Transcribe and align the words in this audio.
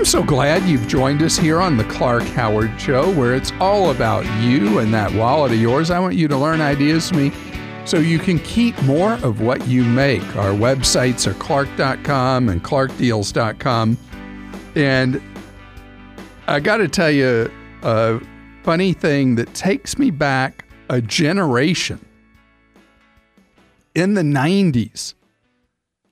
I'm 0.00 0.06
so 0.06 0.22
glad 0.22 0.62
you've 0.62 0.88
joined 0.88 1.22
us 1.22 1.36
here 1.36 1.60
on 1.60 1.76
the 1.76 1.84
Clark 1.84 2.22
Howard 2.22 2.80
Show, 2.80 3.12
where 3.12 3.34
it's 3.34 3.52
all 3.60 3.90
about 3.90 4.24
you 4.42 4.78
and 4.78 4.94
that 4.94 5.12
wallet 5.12 5.52
of 5.52 5.60
yours. 5.60 5.90
I 5.90 5.98
want 5.98 6.14
you 6.14 6.26
to 6.26 6.38
learn 6.38 6.62
ideas 6.62 7.10
from 7.10 7.18
me 7.18 7.32
so 7.84 7.98
you 7.98 8.18
can 8.18 8.38
keep 8.38 8.82
more 8.84 9.12
of 9.16 9.42
what 9.42 9.68
you 9.68 9.84
make. 9.84 10.24
Our 10.36 10.52
websites 10.52 11.26
are 11.26 11.34
clark.com 11.34 12.48
and 12.48 12.64
clarkdeals.com. 12.64 13.98
And 14.74 15.22
I 16.46 16.60
got 16.60 16.78
to 16.78 16.88
tell 16.88 17.10
you 17.10 17.52
a 17.82 18.22
funny 18.62 18.94
thing 18.94 19.34
that 19.34 19.52
takes 19.52 19.98
me 19.98 20.10
back 20.10 20.64
a 20.88 21.02
generation 21.02 22.02
in 23.94 24.14
the 24.14 24.22
90s. 24.22 25.12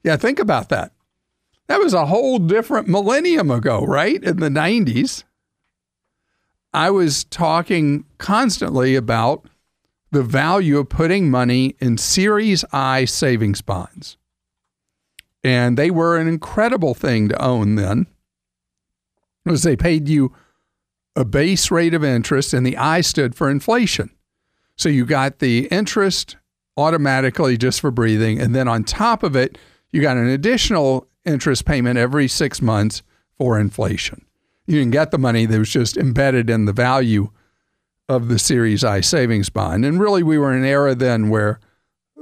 Yeah, 0.05 0.19
think 0.19 0.41
about 0.41 0.69
that. 0.69 0.93
That 1.69 1.81
was 1.81 1.93
a 1.95 2.07
whole 2.07 2.39
different 2.39 2.89
millennium 2.89 3.51
ago, 3.51 3.85
right? 3.85 4.23
In 4.23 4.41
the 4.41 4.49
90s. 4.49 5.25
I 6.73 6.91
was 6.91 7.25
talking 7.25 8.05
constantly 8.19 8.95
about 8.95 9.49
the 10.11 10.23
value 10.23 10.79
of 10.79 10.89
putting 10.89 11.31
money 11.31 11.77
in 11.79 11.99
Series 11.99 12.65
I 12.73 13.05
savings 13.05 13.61
bonds. 13.61 14.17
And 15.45 15.77
they 15.77 15.91
were 15.91 16.17
an 16.17 16.27
incredible 16.27 16.95
thing 16.95 17.29
to 17.29 17.43
own 17.43 17.77
then, 17.77 18.07
because 19.45 19.63
they 19.63 19.77
paid 19.77 20.09
you 20.09 20.35
a 21.15 21.25
base 21.25 21.71
rate 21.71 21.95
of 21.95 22.05
interest, 22.05 22.55
and 22.55 22.67
the 22.67 22.77
I 22.77 23.03
stood 23.03 23.35
for 23.35 23.51
inflation. 23.51 24.11
So 24.77 24.89
you 24.89 25.05
got 25.05 25.39
the 25.39 25.67
interest 25.67 26.37
automatically 26.77 27.57
just 27.57 27.81
for 27.81 27.91
breathing. 27.91 28.41
And 28.41 28.55
then 28.55 28.69
on 28.69 28.85
top 28.85 29.23
of 29.23 29.35
it, 29.37 29.59
you 29.91 30.01
got 30.01 30.17
an 30.17 30.29
additional 30.29 31.07
interest 31.29 31.65
payment 31.65 31.99
every 31.99 32.27
six 32.29 32.61
months 32.61 33.03
for 33.37 33.59
inflation. 33.59 34.25
You 34.67 34.79
didn't 34.79 34.93
get 34.93 35.11
the 35.11 35.19
money 35.19 35.47
that 35.47 35.59
was 35.59 35.71
just 35.71 35.97
embedded 35.97 36.51
in 36.51 36.65
the 36.65 36.73
value 36.73 37.31
of 38.09 38.29
the 38.29 38.39
Series 38.39 38.85
I 38.85 39.01
savings 39.01 39.51
bond. 39.51 39.85
And 39.85 40.01
really, 40.01 40.23
we 40.23 40.39
were 40.39 40.53
in 40.53 40.61
an 40.61 40.69
era 40.69 40.95
then 40.95 41.29
where 41.29 41.61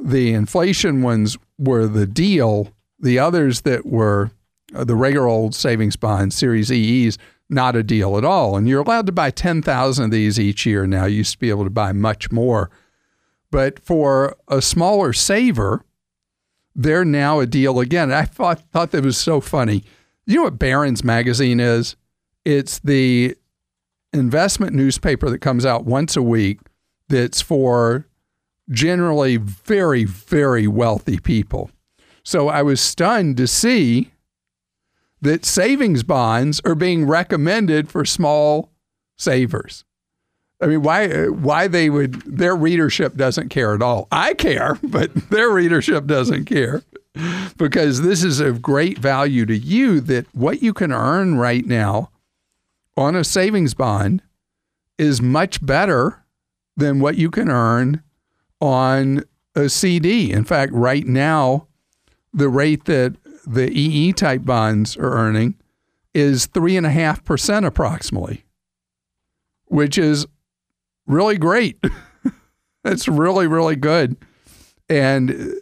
the 0.01 0.33
inflation 0.33 1.03
ones 1.03 1.39
were 1.59 1.87
the 1.87 2.07
deal, 2.07 2.73
the 2.99 3.19
others 3.19 3.63
that 3.63 3.87
were 3.87 4.31
uh, 4.75 4.85
the 4.85 4.97
regular 4.97 5.27
old 5.27 5.55
savings 5.55 5.97
bonds, 5.97 6.35
Series 6.35 6.73
EEs, 6.73 7.19
not 7.49 7.77
a 7.77 7.83
deal 7.83 8.19
at 8.19 8.25
all. 8.25 8.57
And 8.57 8.69
you're 8.69 8.83
allowed 8.83 9.07
to 9.07 9.13
buy 9.13 9.31
10,000 9.31 10.05
of 10.05 10.11
these 10.11 10.41
each 10.41 10.67
year 10.67 10.87
now. 10.87 11.07
You 11.07 11.19
used 11.19 11.33
to 11.33 11.39
be 11.39 11.51
able 11.51 11.65
to 11.65 11.71
buy 11.71 11.93
much 11.93 12.33
more. 12.33 12.71
But 13.51 13.79
for 13.79 14.37
a 14.49 14.61
smaller 14.61 15.13
saver, 15.13 15.85
they're 16.77 17.05
now 17.05 17.41
a 17.41 17.47
deal 17.47 17.81
again. 17.81 18.13
I 18.13 18.27
thought, 18.27 18.61
thought 18.71 18.91
that 18.91 19.03
was 19.03 19.17
so 19.17 19.41
funny. 19.41 19.83
You 20.27 20.37
know 20.37 20.43
what 20.43 20.59
Barron's 20.59 21.03
Magazine 21.03 21.59
is? 21.59 21.97
It's 22.45 22.79
the 22.79 23.35
investment 24.13 24.75
newspaper 24.75 25.31
that 25.31 25.39
comes 25.39 25.65
out 25.65 25.85
once 25.85 26.17
a 26.17 26.23
week 26.23 26.61
that's 27.09 27.41
for 27.41 28.07
generally 28.71 29.37
very, 29.37 30.05
very 30.05 30.67
wealthy 30.67 31.19
people. 31.19 31.71
So 32.23 32.49
I 32.49 32.63
was 32.63 32.81
stunned 32.81 33.37
to 33.39 33.47
see 33.47 34.13
that 35.23 35.45
savings 35.45 36.03
bonds 36.03 36.61
are 36.65 36.75
being 36.75 37.07
recommended 37.07 37.89
for 37.89 38.05
small 38.05 38.71
savers. 39.17 39.85
I 40.61 40.67
mean, 40.67 40.83
why 40.83 41.27
why 41.27 41.69
they 41.69 41.91
would 41.91 42.15
their 42.23 42.57
readership 42.57 43.17
doesn't 43.17 43.51
care 43.51 43.75
at 43.75 43.83
all. 43.83 44.09
I 44.11 44.35
care, 44.35 44.79
but 44.83 45.15
their 45.31 45.51
readership 45.51 46.07
doesn't 46.07 46.47
care. 46.47 46.83
Because 47.57 48.03
this 48.03 48.23
is 48.23 48.41
of 48.41 48.61
great 48.61 48.99
value 48.99 49.47
to 49.47 49.57
you 49.57 50.01
that 50.03 50.27
what 50.35 50.63
you 50.63 50.75
can 50.75 50.93
earn 50.93 51.37
right 51.37 51.65
now 51.65 52.11
on 52.95 53.17
a 53.17 53.25
savings 53.25 53.73
bond 53.73 54.23
is 54.99 55.23
much 55.23 55.65
better 55.65 56.25
than 56.77 57.01
what 57.01 57.17
you 57.17 57.31
can 57.31 57.49
earn 57.49 58.03
on 58.61 59.25
a 59.55 59.71
CD. 59.71 60.31
In 60.31 60.45
fact, 60.45 60.73
right 60.73 61.07
now, 61.07 61.67
the 62.35 62.51
rate 62.51 62.85
that 62.85 63.17
the 63.47 63.71
EE 63.71 64.13
type 64.13 64.45
bonds 64.45 64.97
are 64.97 65.13
earning 65.13 65.55
is 66.13 66.47
3.5% 66.49 67.67
approximately, 67.67 68.45
which 69.67 69.97
is 69.97 70.27
really 71.07 71.39
great. 71.39 71.83
it's 72.85 73.09
really, 73.09 73.47
really 73.47 73.77
good. 73.77 74.17
And 74.89 75.55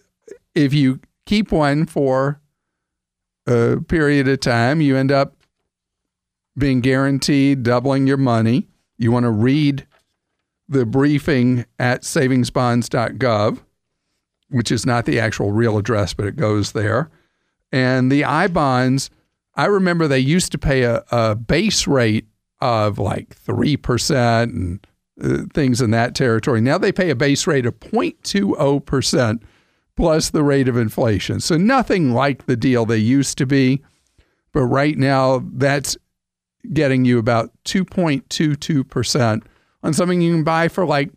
if 0.55 0.75
you 0.75 1.01
keep 1.27 1.53
one 1.53 1.87
for 1.87 2.41
a 3.47 3.81
period 3.89 4.29
of 4.29 4.41
time, 4.41 4.81
you 4.81 4.97
end 4.97 5.13
up 5.13 5.37
being 6.57 6.81
guaranteed 6.81 7.63
doubling 7.63 8.07
your 8.07 8.17
money. 8.17 8.69
You 8.97 9.11
want 9.11 9.25
to 9.25 9.31
read 9.31 9.87
the 10.69 10.87
briefing 10.87 11.67
at 11.79 12.03
savingsbonds.gov, 12.03 13.61
which 14.51 14.71
is 14.71 14.87
not 14.87 15.05
the 15.05 15.21
actual 15.21 15.53
real 15.53 15.77
address, 15.77 16.15
but 16.15 16.27
it 16.27 16.37
goes 16.37 16.73
there. 16.73 17.11
And 17.73 18.11
the 18.11 18.25
I 18.25 18.47
bonds, 18.47 19.11
I 19.57 19.67
remember 19.67 20.07
they 20.07 20.21
used 20.21 20.53
to 20.53 20.59
pay 20.59 20.83
a, 20.83 21.05
a 21.11 21.35
base 21.35 21.87
rate 21.87 22.27
of 22.61 22.99
like 22.99 23.37
3% 23.37 24.43
and 24.45 24.87
uh, 25.23 25.43
things 25.53 25.81
in 25.81 25.91
that 25.91 26.15
territory. 26.15 26.61
Now 26.61 26.79
they 26.79 26.93
pay 26.93 27.11
a 27.11 27.15
base 27.15 27.47
rate 27.47 27.67
of 27.67 27.79
0.20% 27.81 29.43
plus 29.97 30.31
the 30.31 30.43
rate 30.43 30.69
of 30.69 30.77
inflation. 30.77 31.41
So 31.41 31.57
nothing 31.57 32.13
like 32.13 32.47
the 32.47 32.57
deal 32.57 32.85
they 32.85 32.97
used 32.99 33.39
to 33.39 33.47
be. 33.47 33.83
But 34.53 34.65
right 34.65 34.97
now, 34.97 35.43
that's 35.53 35.97
getting 36.73 37.05
you 37.05 37.19
about 37.19 37.53
2.22% 37.65 39.43
on 39.83 39.93
something 39.93 40.21
you 40.21 40.33
can 40.33 40.45
buy 40.45 40.69
for 40.69 40.87
like 40.87 41.11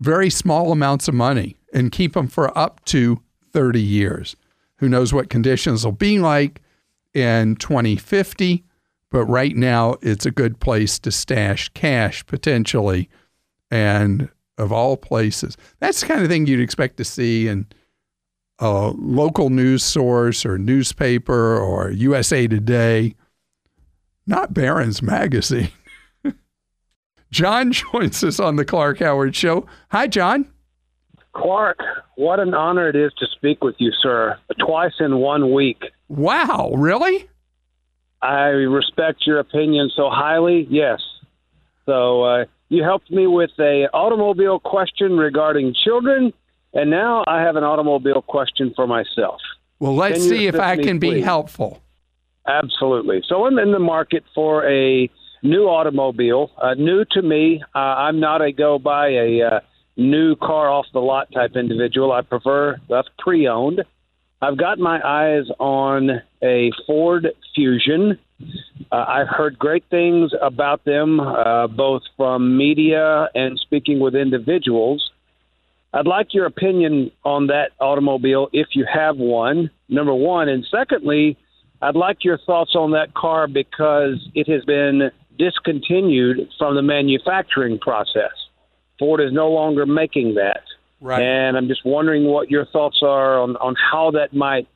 very 0.00 0.30
small 0.30 0.72
amounts 0.72 1.08
of 1.08 1.14
money 1.14 1.56
and 1.72 1.92
keep 1.92 2.14
them 2.14 2.28
for 2.28 2.56
up 2.56 2.84
to 2.86 3.20
30 3.52 3.80
years. 3.80 4.36
Who 4.78 4.88
knows 4.88 5.12
what 5.12 5.30
conditions 5.30 5.84
will 5.84 5.92
be 5.92 6.18
like 6.18 6.62
in 7.14 7.56
2050? 7.56 8.64
But 9.10 9.24
right 9.26 9.56
now, 9.56 9.96
it's 10.02 10.26
a 10.26 10.30
good 10.30 10.60
place 10.60 10.98
to 11.00 11.10
stash 11.10 11.68
cash 11.70 12.24
potentially. 12.26 13.08
And 13.70 14.28
of 14.58 14.72
all 14.72 14.96
places, 14.96 15.56
that's 15.80 16.00
the 16.00 16.06
kind 16.06 16.22
of 16.22 16.28
thing 16.28 16.46
you'd 16.46 16.60
expect 16.60 16.96
to 16.98 17.04
see 17.04 17.48
in 17.48 17.66
a 18.58 18.92
local 18.96 19.50
news 19.50 19.84
source 19.84 20.46
or 20.46 20.58
newspaper 20.58 21.58
or 21.58 21.90
USA 21.90 22.46
Today, 22.46 23.14
not 24.26 24.54
Barron's 24.54 25.02
Magazine. 25.02 25.70
John 27.30 27.72
joins 27.72 28.24
us 28.24 28.40
on 28.40 28.56
the 28.56 28.64
Clark 28.64 29.00
Howard 29.00 29.36
Show. 29.36 29.66
Hi, 29.90 30.06
John. 30.06 30.50
Clark, 31.34 31.78
what 32.14 32.40
an 32.40 32.54
honor 32.54 32.88
it 32.88 32.96
is 32.96 33.12
to 33.18 33.26
speak 33.36 33.62
with 33.62 33.74
you, 33.78 33.92
sir. 34.02 34.38
Twice 34.58 34.94
in 35.00 35.18
one 35.18 35.52
week. 35.52 35.82
Wow, 36.08 36.72
really? 36.74 37.28
I 38.22 38.46
respect 38.46 39.26
your 39.26 39.38
opinion 39.38 39.90
so 39.94 40.08
highly. 40.08 40.66
Yes. 40.70 41.00
So 41.84 42.22
uh, 42.22 42.44
you 42.68 42.82
helped 42.82 43.10
me 43.10 43.26
with 43.26 43.50
a 43.58 43.88
automobile 43.92 44.58
question 44.58 45.16
regarding 45.16 45.74
children, 45.84 46.32
and 46.74 46.90
now 46.90 47.24
I 47.26 47.40
have 47.42 47.56
an 47.56 47.64
automobile 47.64 48.22
question 48.22 48.72
for 48.74 48.86
myself. 48.86 49.40
Well, 49.78 49.94
let's 49.94 50.22
see 50.22 50.46
if 50.46 50.58
I 50.58 50.76
can 50.76 50.98
be 50.98 51.20
helpful. 51.20 51.82
Absolutely. 52.46 53.22
So 53.28 53.46
I'm 53.46 53.58
in 53.58 53.72
the 53.72 53.78
market 53.78 54.24
for 54.34 54.68
a 54.68 55.10
new 55.42 55.64
automobile, 55.64 56.50
uh, 56.60 56.74
new 56.74 57.04
to 57.12 57.22
me. 57.22 57.62
Uh, 57.74 57.78
I'm 57.78 58.20
not 58.20 58.40
a 58.40 58.52
go 58.52 58.78
buy 58.78 59.08
a 59.08 59.42
uh, 59.42 59.60
new 59.96 60.36
car 60.36 60.68
off 60.68 60.86
the 60.92 61.00
lot 61.00 61.30
type 61.32 61.56
individual. 61.56 62.12
I 62.12 62.22
prefer 62.22 62.78
that's 62.88 63.08
pre 63.18 63.48
owned. 63.48 63.82
I've 64.40 64.58
got 64.58 64.78
my 64.78 65.00
eyes 65.02 65.46
on 65.58 66.22
a 66.42 66.70
Ford 66.86 67.28
Fusion. 67.54 68.18
Uh, 68.92 69.04
I've 69.08 69.28
heard 69.28 69.58
great 69.58 69.84
things 69.90 70.32
about 70.40 70.84
them, 70.84 71.20
uh, 71.20 71.66
both 71.66 72.02
from 72.16 72.56
media 72.56 73.28
and 73.34 73.58
speaking 73.58 73.98
with 73.98 74.14
individuals. 74.14 75.10
I'd 75.92 76.06
like 76.06 76.34
your 76.34 76.46
opinion 76.46 77.10
on 77.24 77.46
that 77.46 77.70
automobile 77.80 78.48
if 78.52 78.68
you 78.74 78.86
have 78.92 79.16
one, 79.16 79.70
number 79.88 80.14
one. 80.14 80.48
And 80.48 80.66
secondly, 80.70 81.38
I'd 81.80 81.96
like 81.96 82.24
your 82.24 82.38
thoughts 82.38 82.74
on 82.74 82.92
that 82.92 83.14
car 83.14 83.48
because 83.48 84.28
it 84.34 84.48
has 84.48 84.64
been 84.64 85.10
discontinued 85.38 86.48
from 86.58 86.74
the 86.74 86.82
manufacturing 86.82 87.78
process. 87.78 88.32
Ford 88.98 89.20
is 89.20 89.32
no 89.32 89.50
longer 89.50 89.86
making 89.86 90.34
that. 90.34 90.62
Right. 91.00 91.22
And 91.22 91.56
I'm 91.56 91.68
just 91.68 91.84
wondering 91.84 92.24
what 92.24 92.50
your 92.50 92.64
thoughts 92.66 93.00
are 93.02 93.38
on, 93.38 93.56
on 93.56 93.74
how 93.74 94.10
that 94.12 94.34
might 94.34 94.66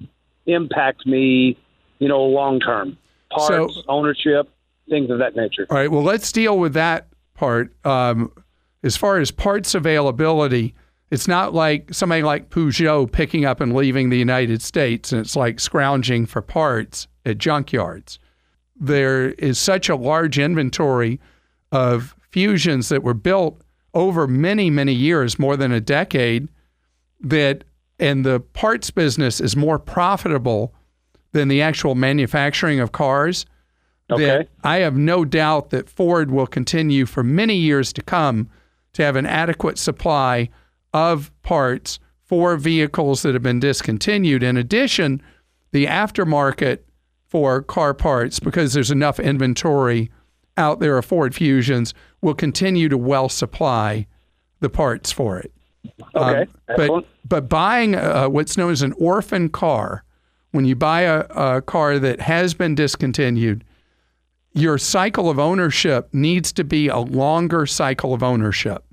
impact 0.46 1.06
me, 1.06 1.58
you 1.98 2.08
know, 2.08 2.22
long 2.22 2.60
term. 2.60 2.98
Parts, 3.30 3.74
so, 3.74 3.82
ownership, 3.88 4.48
things 4.88 5.10
of 5.10 5.18
that 5.18 5.36
nature. 5.36 5.66
All 5.70 5.76
right. 5.76 5.90
Well, 5.90 6.02
let's 6.02 6.32
deal 6.32 6.58
with 6.58 6.74
that 6.74 7.08
part. 7.34 7.74
Um, 7.86 8.32
as 8.82 8.96
far 8.96 9.18
as 9.18 9.30
parts 9.30 9.74
availability, 9.74 10.74
it's 11.10 11.28
not 11.28 11.54
like 11.54 11.92
somebody 11.92 12.22
like 12.22 12.50
Peugeot 12.50 13.10
picking 13.10 13.44
up 13.44 13.60
and 13.60 13.74
leaving 13.74 14.10
the 14.10 14.18
United 14.18 14.62
States 14.62 15.12
and 15.12 15.20
it's 15.20 15.36
like 15.36 15.60
scrounging 15.60 16.26
for 16.26 16.40
parts 16.42 17.08
at 17.24 17.38
junkyards. 17.38 18.18
there 18.80 19.30
is 19.32 19.58
such 19.58 19.88
a 19.90 19.96
large 19.96 20.38
inventory 20.38 21.20
of 21.70 22.16
fusions 22.30 22.88
that 22.88 23.02
were 23.02 23.14
built 23.14 23.60
over 23.92 24.26
many, 24.26 24.70
many 24.70 24.94
years, 24.94 25.38
more 25.38 25.56
than 25.56 25.72
a 25.72 25.80
decade, 25.80 26.48
that 27.20 27.64
and 27.98 28.24
the 28.24 28.40
parts 28.40 28.90
business 28.90 29.40
is 29.40 29.54
more 29.54 29.78
profitable 29.78 30.74
than 31.32 31.48
the 31.48 31.62
actual 31.62 31.94
manufacturing 31.94 32.80
of 32.80 32.92
cars. 32.92 33.46
Okay. 34.10 34.24
That 34.24 34.48
I 34.64 34.78
have 34.78 34.96
no 34.96 35.24
doubt 35.24 35.70
that 35.70 35.88
Ford 35.88 36.30
will 36.30 36.46
continue 36.46 37.06
for 37.06 37.22
many 37.22 37.54
years 37.54 37.92
to 37.92 38.02
come 38.02 38.50
to 38.94 39.04
have 39.04 39.16
an 39.16 39.26
adequate 39.26 39.78
supply 39.78 40.48
of 40.92 41.30
parts 41.42 42.00
for 42.24 42.56
vehicles 42.56 43.22
that 43.22 43.34
have 43.34 43.42
been 43.42 43.60
discontinued. 43.60 44.42
In 44.42 44.56
addition, 44.56 45.22
the 45.72 45.86
aftermarket 45.86 46.78
for 47.28 47.62
car 47.62 47.94
parts, 47.94 48.40
because 48.40 48.72
there's 48.72 48.90
enough 48.90 49.20
inventory 49.20 50.10
out 50.56 50.80
there 50.80 50.98
of 50.98 51.04
Ford 51.04 51.34
Fusions, 51.34 51.94
will 52.20 52.34
continue 52.34 52.88
to 52.88 52.98
well 52.98 53.28
supply 53.28 54.06
the 54.58 54.68
parts 54.68 55.12
for 55.12 55.38
it. 55.38 55.52
Okay. 56.14 56.42
Um, 56.42 56.48
but 56.76 57.06
but 57.24 57.48
buying 57.48 57.94
uh, 57.94 58.28
what's 58.28 58.56
known 58.56 58.72
as 58.72 58.82
an 58.82 58.92
orphan 58.98 59.48
car, 59.48 60.04
when 60.52 60.64
you 60.64 60.74
buy 60.74 61.02
a, 61.02 61.20
a 61.34 61.62
car 61.62 61.98
that 61.98 62.20
has 62.20 62.54
been 62.54 62.74
discontinued, 62.74 63.64
your 64.52 64.78
cycle 64.78 65.30
of 65.30 65.38
ownership 65.38 66.08
needs 66.12 66.52
to 66.54 66.64
be 66.64 66.88
a 66.88 66.98
longer 66.98 67.66
cycle 67.66 68.12
of 68.14 68.22
ownership. 68.22 68.84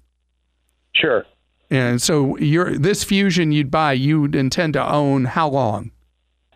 Sure. 0.96 1.26
And 1.70 2.02
so 2.02 2.38
your 2.38 2.78
this 2.78 3.04
fusion 3.04 3.52
you'd 3.52 3.72
buy, 3.72 3.94
you'd 3.94 4.36
intend 4.36 4.74
to 4.74 4.92
own 4.92 5.26
how 5.26 5.50
long? 5.50 5.92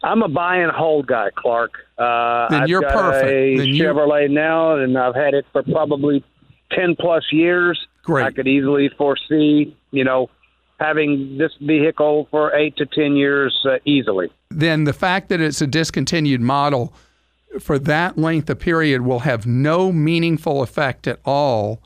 I'm 0.04 0.24
a 0.24 0.28
buy 0.30 0.58
and 0.58 0.72
hold 0.72 1.08
guy, 1.08 1.30
Clark. 1.36 1.72
Uh, 1.98 2.48
Then 2.50 2.64
I've 2.64 2.70
you're 2.70 2.82
perfect. 2.82 3.28
a 3.30 3.58
Then 3.58 3.68
you- 3.68 3.84
Chevrolet 3.84 4.30
now, 4.32 4.76
and 4.78 4.98
I've 4.98 5.14
had 5.16 5.34
it 5.34 5.46
for 5.52 5.64
probably 5.64 6.24
ten 6.72 6.96
plus 6.98 7.24
years. 7.32 7.80
Great. 8.04 8.26
I 8.26 8.32
could 8.32 8.48
easily 8.48 8.90
foresee, 8.98 9.76
you 9.92 10.04
know, 10.04 10.30
having 10.82 11.38
this 11.38 11.52
vehicle 11.62 12.28
for 12.32 12.54
eight 12.56 12.76
to 12.78 12.86
ten 12.86 13.16
years 13.16 13.58
uh, 13.70 13.78
easily. 13.86 14.30
Then 14.50 14.84
the 14.86 14.94
fact 14.94 15.30
that 15.30 15.40
it's 15.40 15.62
a 15.62 15.68
discontinued 15.68 16.42
model 16.42 16.94
for 17.60 17.78
that 17.80 18.18
length 18.18 18.50
of 18.50 18.60
period 18.60 19.02
will 19.02 19.20
have 19.20 19.46
no 19.46 19.92
meaningful 19.92 20.62
effect 20.64 21.08
at 21.08 21.20
all 21.26 21.82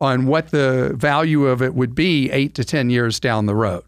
on 0.00 0.26
what 0.26 0.48
the 0.50 0.92
value 0.96 1.46
of 1.46 1.62
it 1.62 1.74
would 1.74 1.94
be 1.94 2.30
eight 2.30 2.54
to 2.54 2.64
10 2.64 2.90
years 2.90 3.18
down 3.20 3.46
the 3.46 3.54
road. 3.54 3.84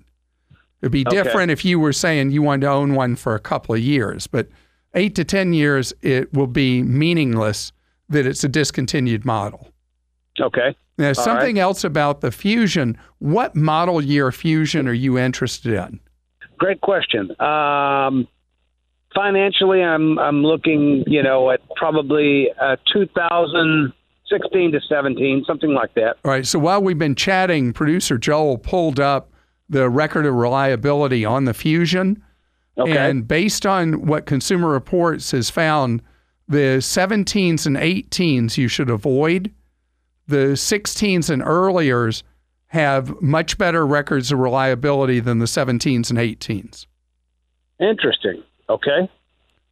It'd 0.80 0.92
be 0.92 1.04
Okay. 1.06 1.22
different 1.22 1.50
if 1.50 1.64
you 1.64 1.78
were 1.80 1.92
saying 1.92 2.30
you 2.30 2.42
wanted 2.42 2.62
to 2.62 2.70
own 2.70 2.94
one 2.94 3.16
for 3.16 3.34
a 3.34 3.40
couple 3.40 3.74
of 3.74 3.80
years, 3.80 4.26
but 4.26 4.48
eight 4.94 5.14
to 5.16 5.24
10 5.24 5.52
years, 5.52 5.92
it 6.00 6.32
will 6.32 6.46
be 6.46 6.82
meaningless 6.82 7.72
that 8.08 8.24
it's 8.24 8.44
a 8.44 8.48
discontinued 8.48 9.24
model. 9.24 9.68
Okay. 10.40 10.76
Now, 10.98 11.12
something 11.12 11.58
else 11.58 11.84
about 11.84 12.20
the 12.20 12.30
Fusion. 12.30 12.96
What 13.18 13.54
model 13.54 14.00
year 14.00 14.32
Fusion 14.32 14.88
are 14.88 14.94
you 14.94 15.18
interested 15.18 15.74
in? 15.74 16.00
Great 16.58 16.80
question. 16.80 17.38
Um, 17.40 18.26
financially, 19.14 19.82
I'm 19.82 20.18
I'm 20.18 20.42
looking, 20.42 21.04
you 21.06 21.22
know, 21.22 21.50
at 21.50 21.60
probably 21.76 22.48
uh, 22.60 22.76
2016 22.92 24.72
to 24.72 24.80
17, 24.80 25.44
something 25.46 25.72
like 25.72 25.92
that. 25.94 26.16
All 26.24 26.30
right. 26.30 26.46
So 26.46 26.58
while 26.58 26.82
we've 26.82 26.98
been 26.98 27.14
chatting, 27.14 27.72
producer 27.74 28.16
Joel 28.16 28.56
pulled 28.56 28.98
up 28.98 29.30
the 29.68 29.90
record 29.90 30.24
of 30.24 30.34
reliability 30.34 31.24
on 31.24 31.44
the 31.44 31.54
Fusion. 31.54 32.22
Okay. 32.78 32.96
And 32.96 33.26
based 33.26 33.66
on 33.66 34.06
what 34.06 34.26
Consumer 34.26 34.68
Reports 34.68 35.30
has 35.32 35.50
found, 35.50 36.02
the 36.48 36.78
17s 36.78 37.66
and 37.66 37.76
18s 37.76 38.56
you 38.56 38.68
should 38.68 38.90
avoid. 38.90 39.52
The 40.28 40.54
16s 40.54 41.30
and 41.30 41.42
earliers 41.42 42.22
have 42.68 43.20
much 43.22 43.58
better 43.58 43.86
records 43.86 44.32
of 44.32 44.38
reliability 44.38 45.20
than 45.20 45.38
the 45.38 45.46
17s 45.46 46.10
and 46.10 46.18
18s. 46.18 46.86
Interesting. 47.78 48.42
Okay. 48.68 49.08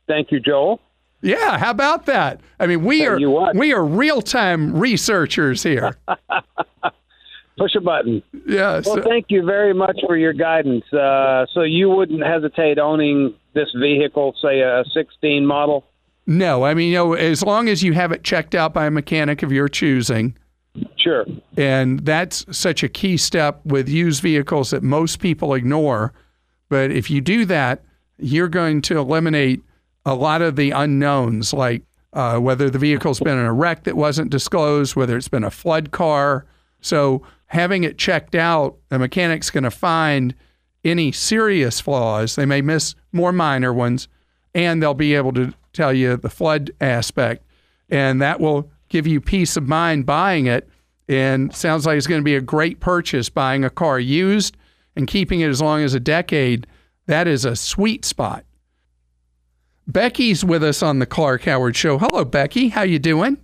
Thank 0.06 0.30
you, 0.30 0.40
Joel. 0.40 0.80
Yeah, 1.22 1.58
how 1.58 1.70
about 1.70 2.06
that? 2.06 2.40
I 2.60 2.66
mean, 2.66 2.84
we 2.84 3.00
Tell 3.00 3.38
are 3.38 3.54
we 3.54 3.72
are 3.72 3.84
real-time 3.84 4.78
researchers 4.78 5.62
here. 5.62 5.96
Push 7.56 7.74
a 7.76 7.80
button. 7.80 8.22
yeah. 8.46 8.82
Well, 8.84 9.00
thank 9.02 9.26
you 9.28 9.44
very 9.44 9.72
much 9.72 9.98
for 10.06 10.16
your 10.16 10.32
guidance. 10.32 10.84
Uh, 10.92 11.46
so 11.54 11.62
you 11.62 11.88
wouldn't 11.88 12.22
hesitate 12.24 12.78
owning 12.78 13.34
this 13.54 13.68
vehicle, 13.80 14.34
say 14.42 14.60
a 14.60 14.84
16 14.92 15.46
model? 15.46 15.84
No, 16.26 16.64
I 16.64 16.74
mean, 16.74 16.88
you 16.90 16.96
know, 16.96 17.12
as 17.14 17.42
long 17.42 17.68
as 17.68 17.82
you 17.82 17.92
have 17.92 18.10
it 18.12 18.24
checked 18.24 18.54
out 18.54 18.74
by 18.74 18.86
a 18.86 18.90
mechanic 18.90 19.42
of 19.42 19.52
your 19.52 19.68
choosing, 19.68 20.36
Sure. 20.96 21.24
and 21.56 22.00
that's 22.00 22.44
such 22.50 22.82
a 22.82 22.88
key 22.88 23.16
step 23.16 23.60
with 23.64 23.88
used 23.88 24.22
vehicles 24.22 24.70
that 24.70 24.82
most 24.82 25.20
people 25.20 25.54
ignore. 25.54 26.12
But 26.68 26.90
if 26.90 27.10
you 27.10 27.20
do 27.20 27.44
that, 27.44 27.84
you're 28.18 28.48
going 28.48 28.82
to 28.82 28.98
eliminate 28.98 29.62
a 30.06 30.14
lot 30.14 30.42
of 30.42 30.56
the 30.56 30.70
unknowns, 30.70 31.52
like 31.52 31.82
uh, 32.12 32.38
whether 32.38 32.70
the 32.70 32.78
vehicle's 32.78 33.20
been 33.20 33.38
in 33.38 33.44
a 33.44 33.52
wreck 33.52 33.84
that 33.84 33.96
wasn't 33.96 34.30
disclosed, 34.30 34.96
whether 34.96 35.16
it's 35.16 35.28
been 35.28 35.44
a 35.44 35.50
flood 35.50 35.90
car. 35.90 36.46
So 36.80 37.22
having 37.46 37.84
it 37.84 37.98
checked 37.98 38.34
out, 38.34 38.76
the 38.88 38.98
mechanic's 38.98 39.50
going 39.50 39.64
to 39.64 39.70
find 39.70 40.34
any 40.84 41.12
serious 41.12 41.80
flaws. 41.80 42.36
They 42.36 42.46
may 42.46 42.62
miss 42.62 42.94
more 43.12 43.32
minor 43.32 43.72
ones, 43.72 44.08
and 44.54 44.82
they'll 44.82 44.94
be 44.94 45.14
able 45.14 45.32
to 45.34 45.52
tell 45.72 45.92
you 45.92 46.16
the 46.16 46.30
flood 46.30 46.70
aspect, 46.80 47.44
and 47.90 48.22
that 48.22 48.40
will 48.40 48.70
give 48.88 49.06
you 49.06 49.20
peace 49.20 49.56
of 49.56 49.68
mind 49.68 50.06
buying 50.06 50.46
it. 50.46 50.68
And 51.08 51.54
sounds 51.54 51.84
like 51.84 51.98
it's 51.98 52.06
going 52.06 52.20
to 52.20 52.24
be 52.24 52.36
a 52.36 52.40
great 52.40 52.80
purchase 52.80 53.28
buying 53.28 53.64
a 53.64 53.70
car 53.70 54.00
used 54.00 54.56
and 54.96 55.06
keeping 55.06 55.40
it 55.40 55.48
as 55.48 55.60
long 55.60 55.82
as 55.82 55.92
a 55.92 56.00
decade. 56.00 56.66
That 57.06 57.28
is 57.28 57.44
a 57.44 57.56
sweet 57.56 58.04
spot. 58.04 58.44
Becky's 59.86 60.44
with 60.44 60.64
us 60.64 60.82
on 60.82 60.98
the 60.98 61.06
Clark 61.06 61.42
Howard 61.42 61.76
Show. 61.76 61.98
Hello, 61.98 62.24
Becky. 62.24 62.68
How 62.68 62.82
you 62.82 62.98
doing? 62.98 63.36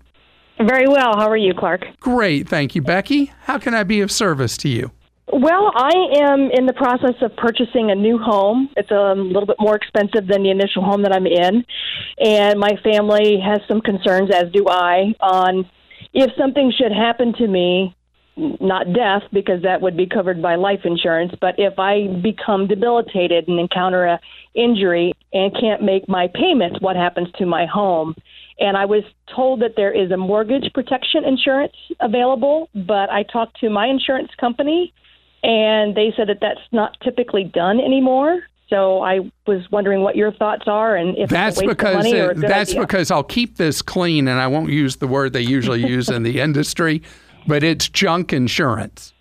Very 0.59 0.89
well. 0.89 1.17
How 1.17 1.29
are 1.29 1.37
you, 1.37 1.53
Clark? 1.55 1.85
Great, 2.01 2.49
thank 2.49 2.75
you, 2.75 2.83
Becky. 2.83 3.33
How 3.43 3.59
can 3.59 3.75
I 3.75 3.83
be 3.83 4.01
of 4.01 4.11
service 4.11 4.57
to 4.59 4.69
you? 4.69 4.91
Well, 5.33 5.71
I 5.75 5.93
am 6.23 6.51
in 6.51 6.67
the 6.67 6.73
process 6.73 7.15
of 7.23 7.37
purchasing 7.37 7.91
a 7.91 7.95
new 7.95 8.19
home. 8.19 8.69
It's 8.77 8.91
um, 8.91 9.21
a 9.21 9.23
little 9.23 9.47
bit 9.47 9.57
more 9.61 9.77
expensive 9.77 10.27
than 10.27 10.43
the 10.43 10.51
initial 10.51 10.83
home 10.83 11.03
that 11.03 11.13
I'm 11.13 11.27
in. 11.27 11.65
And 12.19 12.59
my 12.59 12.77
family 12.83 13.39
has 13.39 13.61
some 13.69 13.81
concerns, 13.81 14.31
as 14.35 14.51
do 14.53 14.67
I, 14.69 15.15
on 15.21 15.71
if 16.13 16.33
something 16.37 16.73
should 16.77 16.91
happen 16.91 17.33
to 17.35 17.47
me, 17.47 17.95
not 18.37 18.93
death, 18.93 19.23
because 19.33 19.63
that 19.63 19.81
would 19.81 19.97
be 19.97 20.07
covered 20.07 20.43
by 20.43 20.57
life 20.57 20.81
insurance, 20.85 21.33
but 21.41 21.55
if 21.59 21.79
I 21.79 22.09
become 22.09 22.67
debilitated 22.67 23.47
and 23.47 23.61
encounter 23.61 24.07
a 24.07 24.21
injury 24.55 25.13
and 25.33 25.55
can't 25.61 25.83
make 25.83 26.09
my 26.09 26.29
payments, 26.35 26.81
what 26.81 26.97
happens 26.97 27.29
to 27.39 27.47
my 27.47 27.67
home? 27.67 28.17
And 28.59 28.77
I 28.77 28.85
was 28.85 29.05
told 29.35 29.63
that 29.63 29.75
there 29.77 29.93
is 29.93 30.11
a 30.11 30.17
mortgage 30.17 30.73
protection 30.75 31.25
insurance 31.25 31.75
available, 32.01 32.69
but 32.75 33.11
I 33.11 33.23
talked 33.23 33.61
to 33.61 33.71
my 33.71 33.87
insurance 33.87 34.31
company 34.41 34.93
and 35.43 35.95
they 35.95 36.13
said 36.17 36.29
that 36.29 36.39
that's 36.41 36.61
not 36.73 36.97
typically 37.03 37.45
done 37.45 37.81
anymore. 37.81 38.41
So 38.69 39.03
I 39.03 39.21
was 39.47 39.69
wondering 39.73 40.03
what 40.03 40.15
your 40.15 40.33
thoughts 40.33 40.63
are 40.69 40.95
and 40.95 41.19
if 41.19 41.29
That's 41.29 41.57
it's 41.57 41.63
a 41.63 41.67
waste 41.67 41.77
because 41.79 41.97
of 41.97 42.03
money 42.05 42.21
or 42.21 42.31
a 42.31 42.35
good 42.35 42.49
that's 42.49 42.71
idea. 42.71 42.81
because 42.83 43.11
I'll 43.11 43.25
keep 43.25 43.57
this 43.57 43.83
clean 43.83 44.29
and 44.29 44.39
I 44.41 44.47
won't 44.47 44.71
use 44.71 44.97
the 44.97 45.09
word 45.09 45.33
they 45.33 45.41
usually 45.43 45.85
use 45.85 46.09
in 46.09 46.23
the 46.23 46.41
industry, 46.47 47.03
but 47.49 47.65
it's 47.65 47.89
junk 47.89 48.33
insurance. 48.33 49.13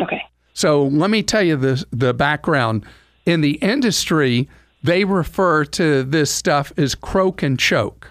okay. 0.00 0.22
So 0.54 0.84
let 0.84 1.10
me 1.10 1.22
tell 1.22 1.42
you 1.42 1.56
the 1.56 1.84
the 1.92 2.14
background. 2.14 2.84
In 3.26 3.40
the 3.40 3.54
industry, 3.56 4.48
they 4.82 5.04
refer 5.04 5.64
to 5.66 6.02
this 6.04 6.30
stuff 6.30 6.72
as 6.76 6.94
croak 6.94 7.42
and 7.42 7.58
choke. 7.58 8.10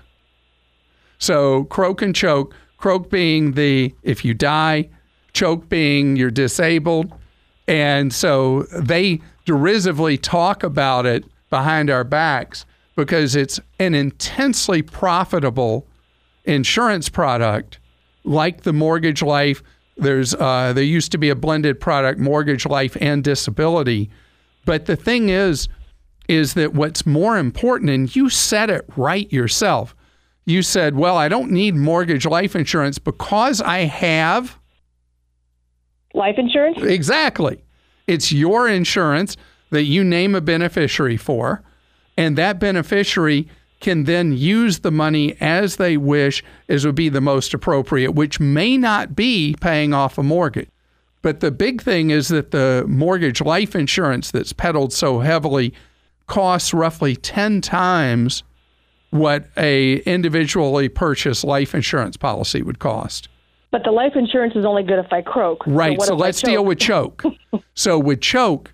So 1.20 1.66
croak 1.66 2.02
and 2.02 2.16
choke, 2.16 2.54
croak 2.78 3.10
being 3.10 3.54
the 3.54 3.94
if 4.04 4.26
you 4.26 4.34
die, 4.34 4.90
choke 5.34 5.70
being 5.70 6.16
you're 6.16 6.32
disabled. 6.32 7.14
And 7.68 8.14
so 8.14 8.64
they 8.64 9.22
derisively 9.46 10.18
talk 10.18 10.64
about 10.64 11.06
it 11.06 11.26
behind 11.50 11.90
our 11.90 12.04
backs 12.04 12.66
because 12.96 13.36
it's 13.36 13.60
an 13.80 13.94
intensely 13.94 14.82
profitable 14.82 15.88
insurance 16.46 17.10
product 17.10 17.80
like 18.24 18.62
the 18.62 18.74
mortgage 18.74 19.22
life. 19.22 19.64
There's 19.98 20.34
uh, 20.36 20.74
there 20.74 20.84
used 20.84 21.12
to 21.12 21.18
be 21.18 21.30
a 21.30 21.36
blended 21.36 21.80
product 21.80 22.20
mortgage 22.20 22.66
life 22.66 22.98
and 23.00 23.24
disability. 23.24 24.10
But 24.66 24.86
the 24.86 24.96
thing 24.96 25.30
is 25.30 25.68
is 26.28 26.54
that 26.54 26.74
what's 26.74 27.06
more 27.06 27.38
important 27.38 27.90
and 27.90 28.16
you 28.16 28.30
said 28.30 28.70
it 28.70 28.86
right 28.96 29.32
yourself 29.32 29.96
you 30.46 30.62
said 30.62 30.96
well 30.96 31.18
i 31.18 31.28
don't 31.28 31.52
need 31.52 31.76
mortgage 31.76 32.26
life 32.26 32.56
insurance 32.56 32.98
because 32.98 33.62
i 33.62 33.80
have 33.80 34.58
Life 36.14 36.36
insurance? 36.38 36.78
Exactly. 36.82 37.64
It's 38.08 38.32
your 38.32 38.68
insurance 38.68 39.38
that 39.72 39.84
you 39.84 40.04
name 40.04 40.36
a 40.36 40.42
beneficiary 40.42 41.18
for, 41.18 41.64
and 42.18 42.38
that 42.38 42.60
beneficiary 42.60 43.48
can 43.80 44.06
then 44.06 44.32
use 44.32 44.80
the 44.80 44.92
money 44.92 45.36
as 45.42 45.76
they 45.76 45.98
wish 45.98 46.44
as 46.70 46.86
would 46.86 46.96
be 46.96 47.10
the 47.10 47.22
most 47.22 47.54
appropriate, 47.54 48.12
which 48.12 48.40
may 48.40 48.78
not 48.78 49.16
be 49.16 49.56
paying 49.60 49.94
off 49.94 50.18
a 50.18 50.24
mortgage. 50.24 50.70
But 51.22 51.40
the 51.40 51.52
big 51.52 51.82
thing 51.82 52.10
is 52.10 52.28
that 52.30 52.52
the 52.52 52.86
mortgage 52.88 53.42
life 53.42 53.76
insurance 53.76 54.32
that's 54.32 54.54
peddled 54.54 54.94
so 54.94 55.20
heavily 55.20 55.74
costs 56.28 56.74
roughly 56.74 57.16
10 57.16 57.62
times 57.62 58.44
what 59.10 59.50
a 59.58 59.98
individually 60.00 60.90
purchased 60.90 61.44
life 61.44 61.76
insurance 61.76 62.18
policy 62.18 62.62
would 62.62 62.80
cost. 62.80 63.30
But 63.74 63.84
the 63.84 63.92
life 63.92 64.16
insurance 64.16 64.56
is 64.56 64.66
only 64.66 64.84
good 64.84 65.00
if 65.00 65.12
I 65.12 65.24
croak. 65.24 65.64
Right. 65.66 65.98
what 65.98 66.08
So, 66.08 66.16
let's 66.16 66.44
deal 66.44 66.64
with 66.64 66.78
choke. 66.78 67.24
so 67.74 67.98
with 67.98 68.22
choke, 68.22 68.72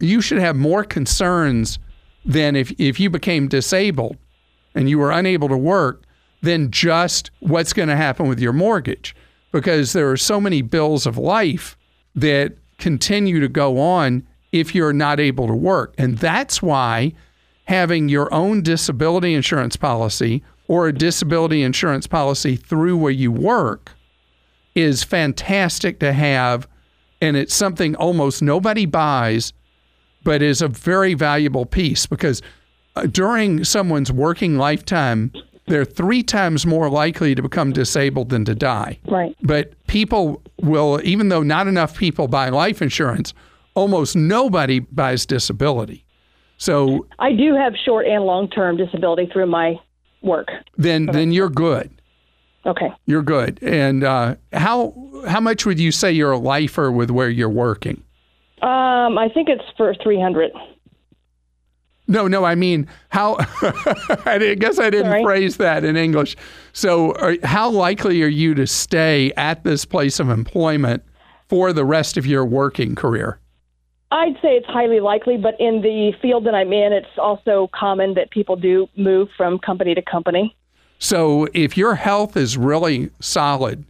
you 0.00 0.20
should 0.20 0.38
have 0.38 0.54
more 0.54 0.84
concerns 0.84 1.78
than 2.26 2.54
if 2.54 2.70
if 2.78 3.00
you 3.00 3.08
became 3.08 3.48
disabled 3.48 4.18
and 4.74 4.90
you 4.90 4.98
were 4.98 5.10
unable 5.10 5.48
to 5.48 5.56
work 5.56 6.02
than 6.42 6.70
just 6.70 7.30
what's 7.40 7.72
going 7.72 7.88
to 7.88 7.96
happen 7.96 8.28
with 8.28 8.38
your 8.38 8.52
mortgage 8.52 9.16
because 9.50 9.94
there 9.94 10.10
are 10.10 10.16
so 10.16 10.38
many 10.38 10.60
bills 10.60 11.06
of 11.06 11.16
life 11.16 11.78
that 12.14 12.52
continue 12.76 13.40
to 13.40 13.48
go 13.48 13.80
on 13.80 14.26
if 14.52 14.74
you're 14.74 14.92
not 14.92 15.20
able 15.20 15.46
to 15.46 15.54
work. 15.54 15.94
And 15.96 16.18
that's 16.18 16.60
why 16.60 17.14
having 17.64 18.10
your 18.10 18.32
own 18.34 18.60
disability 18.60 19.32
insurance 19.32 19.76
policy 19.76 20.44
or 20.68 20.86
a 20.86 20.92
disability 20.92 21.62
insurance 21.62 22.06
policy 22.06 22.56
through 22.56 22.98
where 22.98 23.10
you 23.10 23.32
work 23.32 23.92
is 24.74 25.04
fantastic 25.04 26.00
to 26.00 26.12
have 26.12 26.68
and 27.20 27.36
it's 27.36 27.54
something 27.54 27.94
almost 27.96 28.42
nobody 28.42 28.86
buys 28.86 29.52
but 30.24 30.42
is 30.42 30.62
a 30.62 30.68
very 30.68 31.14
valuable 31.14 31.66
piece 31.66 32.06
because 32.06 32.42
uh, 32.96 33.06
during 33.06 33.62
someone's 33.64 34.10
working 34.12 34.56
lifetime 34.58 35.32
they're 35.66 35.84
three 35.84 36.22
times 36.22 36.66
more 36.66 36.90
likely 36.90 37.34
to 37.34 37.40
become 37.42 37.72
disabled 37.72 38.28
than 38.30 38.44
to 38.44 38.54
die 38.54 38.98
Right. 39.06 39.36
but 39.42 39.72
people 39.86 40.42
will 40.60 41.00
even 41.04 41.28
though 41.28 41.42
not 41.42 41.66
enough 41.68 41.96
people 41.96 42.26
buy 42.28 42.48
life 42.48 42.82
insurance 42.82 43.32
almost 43.74 44.16
nobody 44.16 44.80
buys 44.80 45.24
disability 45.26 46.04
so 46.56 47.06
I 47.18 47.32
do 47.32 47.54
have 47.54 47.74
short 47.84 48.06
and 48.06 48.24
long 48.24 48.48
term 48.48 48.76
disability 48.76 49.28
through 49.32 49.46
my 49.46 49.74
work. 50.22 50.48
then 50.78 51.06
then 51.06 51.32
you're 51.32 51.48
good 51.50 51.90
Okay. 52.66 52.88
you're 53.06 53.22
good 53.22 53.62
and 53.62 54.04
uh, 54.04 54.36
how 54.52 54.94
how 55.28 55.40
much 55.40 55.66
would 55.66 55.78
you 55.78 55.92
say 55.92 56.10
you're 56.12 56.32
a 56.32 56.38
lifer 56.38 56.90
with 56.90 57.10
where 57.10 57.28
you're 57.28 57.48
working 57.48 58.02
Um, 58.62 59.18
I 59.18 59.28
think 59.32 59.48
it's 59.48 59.64
for 59.76 59.94
300. 60.02 60.52
No, 62.06 62.28
no, 62.28 62.44
I 62.44 62.54
mean 62.54 62.86
how. 63.08 63.36
I 64.26 64.56
guess 64.58 64.78
I 64.78 64.90
didn't 64.90 65.12
Sorry. 65.12 65.22
phrase 65.22 65.56
that 65.56 65.84
in 65.84 65.96
English. 65.96 66.36
So, 66.74 67.12
are, 67.14 67.36
how 67.42 67.70
likely 67.70 68.22
are 68.22 68.26
you 68.28 68.54
to 68.54 68.66
stay 68.66 69.32
at 69.38 69.64
this 69.64 69.86
place 69.86 70.20
of 70.20 70.28
employment 70.28 71.02
for 71.48 71.72
the 71.72 71.84
rest 71.84 72.18
of 72.18 72.26
your 72.26 72.44
working 72.44 72.94
career? 72.94 73.38
I'd 74.10 74.34
say 74.42 74.50
it's 74.56 74.66
highly 74.66 75.00
likely, 75.00 75.38
but 75.38 75.54
in 75.58 75.80
the 75.80 76.12
field 76.20 76.44
that 76.44 76.54
I'm 76.54 76.72
in, 76.74 76.92
it's 76.92 77.18
also 77.18 77.70
common 77.74 78.14
that 78.14 78.30
people 78.30 78.54
do 78.56 78.86
move 78.96 79.28
from 79.36 79.58
company 79.58 79.94
to 79.94 80.02
company. 80.02 80.54
So, 81.04 81.46
if 81.52 81.76
your 81.76 81.96
health 81.96 82.34
is 82.34 82.56
really 82.56 83.10
solid, 83.20 83.84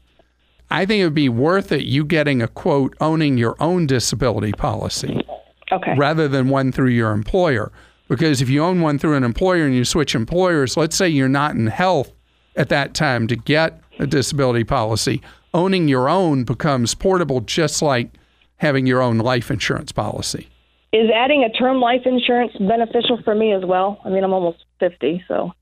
I 0.69 0.85
think 0.85 1.01
it 1.01 1.05
would 1.05 1.15
be 1.15 1.29
worth 1.29 1.71
it 1.71 1.85
you 1.85 2.05
getting 2.05 2.43
a 2.43 2.49
quote 2.49 2.97
owning 3.01 3.39
your 3.39 3.55
own 3.61 3.87
disability 3.87 4.51
policy 4.51 5.25
Okay. 5.71 5.95
rather 5.97 6.27
than 6.27 6.49
one 6.49 6.73
through 6.73 6.89
your 6.89 7.13
employer. 7.13 7.71
Because 8.09 8.43
if 8.43 8.49
you 8.49 8.65
own 8.65 8.81
one 8.81 8.99
through 8.99 9.15
an 9.15 9.23
employer 9.23 9.65
and 9.65 9.77
you 9.77 9.85
switch 9.85 10.17
employers, 10.17 10.77
let's 10.77 10.97
say 10.97 11.09
you're 11.09 11.29
not 11.29 11.55
in 11.55 11.69
health 11.69 12.11
at 12.57 12.69
that 12.71 12.95
time 12.95 13.29
to 13.29 13.37
get 13.37 13.81
a 14.01 14.09
disability 14.09 14.65
policy, 14.65 15.23
owning 15.55 15.87
your 15.87 16.09
own 16.09 16.43
becomes 16.43 16.97
portable 16.97 17.43
just 17.43 17.81
like 17.81 18.11
having 18.57 18.89
your 18.89 19.01
own 19.01 19.19
life 19.19 19.53
insurance 19.53 19.93
policy. 19.93 20.49
Is 20.93 21.09
adding 21.15 21.45
a 21.45 21.51
term 21.57 21.79
life 21.81 22.03
insurance 22.07 22.55
beneficial 22.59 23.23
for 23.23 23.37
me 23.37 23.53
as 23.53 23.65
well? 23.65 24.01
I 24.05 24.09
mean, 24.09 24.25
I'm 24.25 24.33
almost 24.33 24.65
50, 24.81 25.23
so. 25.29 25.53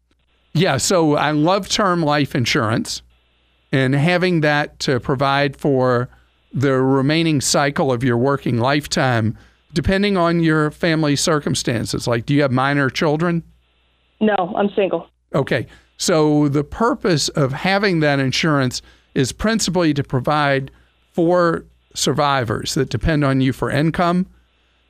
Yeah, 0.55 0.77
so 0.77 1.17
I 1.17 1.31
love 1.31 1.69
term 1.69 2.03
life 2.03 2.35
insurance 2.35 3.03
and 3.73 3.95
having 3.95 4.43
that 4.43 4.79
to 4.81 5.01
provide 5.01 5.57
for 5.57 6.09
the 6.53 6.75
remaining 6.75 7.41
cycle 7.41 7.91
of 7.91 8.05
your 8.05 8.19
working 8.19 8.59
lifetime, 8.59 9.37
depending 9.73 10.19
on 10.19 10.41
your 10.41 10.71
family 10.71 11.17
circumstances. 11.17 12.07
Like, 12.07 12.27
do 12.27 12.35
you 12.35 12.43
have 12.43 12.53
minor 12.53 12.91
children? 12.91 13.43
No, 14.21 14.53
I'm 14.57 14.71
single. 14.75 15.09
Okay. 15.35 15.67
So 15.97 16.49
the 16.49 16.65
purpose 16.65 17.29
of 17.31 17.53
having 17.53 18.01
that 18.01 18.21
insurance 18.21 18.83
is 19.15 19.33
principally 19.33 19.95
to 19.95 20.05
provide 20.05 20.71
for 21.13 21.65
survivors 21.95 22.75
that 22.75 22.91
depend 22.91 23.25
on 23.25 23.41
you 23.41 23.53
for 23.53 23.71
income. 23.71 24.27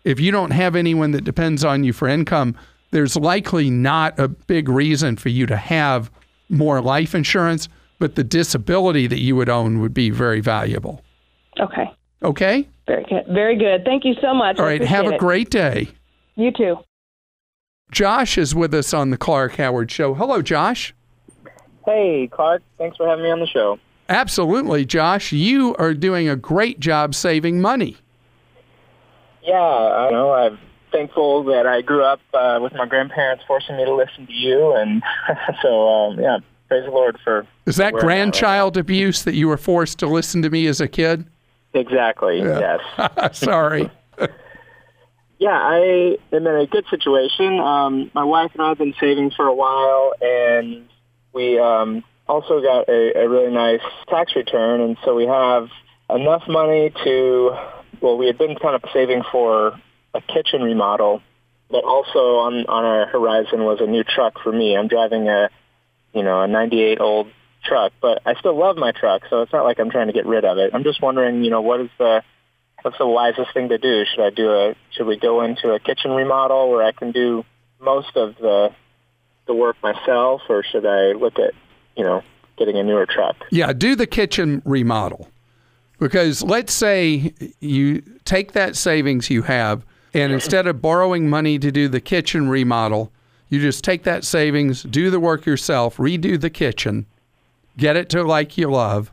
If 0.05 0.19
you 0.19 0.33
don't 0.33 0.51
have 0.51 0.75
anyone 0.75 1.13
that 1.13 1.23
depends 1.23 1.65
on 1.65 1.85
you 1.85 1.93
for 1.93 2.09
income, 2.09 2.57
there's 2.93 3.17
likely 3.17 3.69
not 3.69 4.19
a 4.19 4.29
big 4.29 4.69
reason 4.69 5.17
for 5.17 5.29
you 5.29 5.47
to 5.47 5.57
have 5.57 6.11
more 6.49 6.81
life 6.81 7.15
insurance, 7.15 7.69
but 7.99 8.15
the 8.15 8.23
disability 8.23 9.07
that 9.09 9.19
you 9.19 9.35
would 9.35 9.49
own 9.49 9.81
would 9.81 9.95
be 9.95 10.11
very 10.11 10.41
valuable. 10.41 11.03
Okay. 11.59 11.91
Okay? 12.23 12.69
Very 12.87 13.05
good. 13.05 13.27
Very 13.29 13.57
good. 13.57 13.85
Thank 13.85 14.05
you 14.05 14.15
so 14.21 14.33
much. 14.35 14.59
All 14.59 14.65
right. 14.65 14.83
Have 14.83 15.07
a 15.07 15.15
it. 15.15 15.21
great 15.21 15.51
day. 15.51 15.89
You 16.37 16.53
too. 16.53 16.77
Josh 17.91 18.39
is 18.39 18.55
with 18.55 18.73
us 18.73 18.95
on 18.95 19.11
the 19.11 19.19
Clark 19.19 19.57
Howard 19.57 19.91
Show. 19.91 20.15
Hello, 20.15 20.41
Josh. 20.41 20.95
Hey, 21.85 22.29
Clark. 22.31 22.63
Thanks 22.79 22.97
for 22.97 23.07
having 23.07 23.25
me 23.25 23.31
on 23.31 23.41
the 23.41 23.47
show. 23.47 23.79
Absolutely, 24.09 24.85
Josh. 24.85 25.33
You 25.33 25.75
are 25.77 25.95
doing 25.95 26.29
a 26.29 26.37
great 26.37 26.81
job 26.81 27.15
saving 27.15 27.61
money. 27.61 27.97
Yeah, 29.43 29.55
I 29.57 30.11
know. 30.11 30.33
I'm 30.33 30.59
thankful 30.93 31.45
that 31.45 31.67
I 31.67 31.81
grew 31.81 32.05
up 32.05 32.21
uh, 32.35 32.59
with 32.63 32.73
my 32.75 32.87
grandparents 32.87 33.43
forcing 33.47 33.77
me 33.77 33.85
to 33.85 33.95
listen 33.95 34.27
to 34.27 34.33
you, 34.33 34.75
and 34.75 35.03
so 35.63 35.89
um, 35.89 36.21
yeah, 36.21 36.39
praise 36.69 36.85
the 36.85 36.91
Lord 36.91 37.19
for 37.25 37.47
Is 37.67 37.77
that 37.77 37.89
I'm 37.89 37.95
right 37.95 38.03
grandchild 38.03 38.77
abuse 38.77 39.25
that 39.25 39.35
you 39.35 39.49
were 39.49 39.57
forced 39.57 39.99
to 40.01 40.07
listen 40.07 40.43
to 40.43 40.51
me 40.51 40.67
as 40.67 40.81
a 40.81 40.89
kid? 40.89 41.27
Exactly. 41.75 42.41
Yes. 42.41 42.81
Sorry. 43.33 43.91
Yeah, 45.39 45.59
I 45.61 46.19
am 46.31 46.47
in 46.47 46.55
a 46.55 46.69
good 46.69 46.85
situation. 46.89 47.59
Um, 47.59 48.13
my 48.15 48.23
wife 48.23 48.53
and 48.53 48.63
I 48.63 48.69
have 48.69 48.79
been 48.79 48.95
saving 49.01 49.33
for 49.33 49.45
a 49.45 49.53
while, 49.53 50.13
and 50.21 50.89
we 51.33 51.59
um, 51.59 52.05
also 52.29 52.63
got 52.63 52.89
a, 52.89 53.19
a 53.19 53.29
really 53.29 53.53
nice 53.53 53.81
tax 54.09 54.37
return, 54.37 54.81
and 54.81 54.97
so 55.05 55.17
we 55.17 55.27
have 55.27 55.67
enough 56.11 56.45
money 56.47 56.93
to. 57.03 57.57
Well, 58.01 58.19
we 58.19 58.29
had 58.29 58.39
been 58.39 58.55
kind 58.55 58.77
of 58.77 58.89
saving 58.93 59.25
for 59.33 59.77
a 60.15 60.21
kitchen 60.21 60.63
remodel, 60.63 61.23
but 61.71 61.85
also 61.85 62.19
on 62.19 62.67
on 62.67 62.85
our 62.85 63.07
horizon 63.07 63.65
was 63.65 63.81
a 63.81 63.87
new 63.87 64.05
truck 64.05 64.35
for 64.43 64.53
me. 64.53 64.77
I'm 64.77 64.89
driving 64.89 65.29
a, 65.29 65.51
you 66.13 66.23
know, 66.23 66.43
a 66.43 66.49
'98 66.49 67.01
old 67.01 67.29
truck, 67.65 67.93
but 68.01 68.21
I 68.27 68.35
still 68.35 68.59
love 68.59 68.77
my 68.77 68.93
truck, 68.93 69.23
so 69.31 69.43
it's 69.43 69.53
not 69.53 69.65
like 69.65 69.79
I'm 69.79 69.91
trying 69.91 70.09
to 70.09 70.13
get 70.13 70.27
rid 70.27 70.45
of 70.45 70.59
it. 70.59 70.71
I'm 70.75 70.85
just 70.85 71.01
wondering, 71.01 71.45
you 71.45 71.51
know, 71.51 71.61
what 71.61 71.81
is 71.81 71.91
the 71.99 72.23
what's 72.83 72.99
the 72.99 73.07
wisest 73.07 73.55
thing 73.55 73.69
to 73.69 73.79
do? 73.79 74.05
Should 74.05 74.25
I 74.25 74.31
do 74.31 74.51
a 74.51 74.75
should 74.91 75.07
we 75.07 75.17
go 75.17 75.43
into 75.43 75.73
a 75.73 75.81
kitchen 75.81 76.11
remodel 76.11 76.71
where 76.71 76.83
I 76.83 76.93
can 76.93 77.13
do 77.13 77.45
most 77.81 78.17
of 78.17 78.37
the 78.37 78.71
the 79.47 79.55
work 79.55 79.77
myself 79.83 80.43
or 80.49 80.63
should 80.63 80.87
I 80.87 81.13
look 81.13 81.39
at, 81.39 81.53
you 81.97 82.05
know, 82.05 82.23
getting 82.57 82.77
a 82.79 82.83
newer 82.83 83.07
truck? 83.07 83.37
Yeah, 83.51 83.73
do 83.73 83.97
the 83.97 84.07
kitchen 84.07 84.63
remodel. 84.65 85.29
Because 85.99 86.43
let's 86.43 86.73
say 86.73 87.33
you 87.61 88.03
take 88.25 88.53
that 88.53 88.77
savings 88.77 89.31
you 89.31 89.43
have, 89.43 89.85
and 90.15 90.33
instead 90.33 90.67
of 90.67 90.83
borrowing 90.83 91.29
money 91.29 91.59
to 91.59 91.71
do 91.71 91.89
the 91.89 92.01
kitchen 92.01 92.49
remodel, 92.49 93.11
you 93.49 93.61
just 93.61 93.85
take 93.85 94.03
that 94.05 94.25
savings, 94.25 94.83
do 94.83 95.11
the 95.11 95.21
work 95.21 95.47
yourself, 95.47 95.97
redo 95.97 96.41
the 96.41 96.51
kitchen, 96.51 97.07
get 97.77 97.97
it 97.97 98.09
to 98.11 98.23
like 98.23 98.57
you 98.57 98.71
love, 98.71 99.13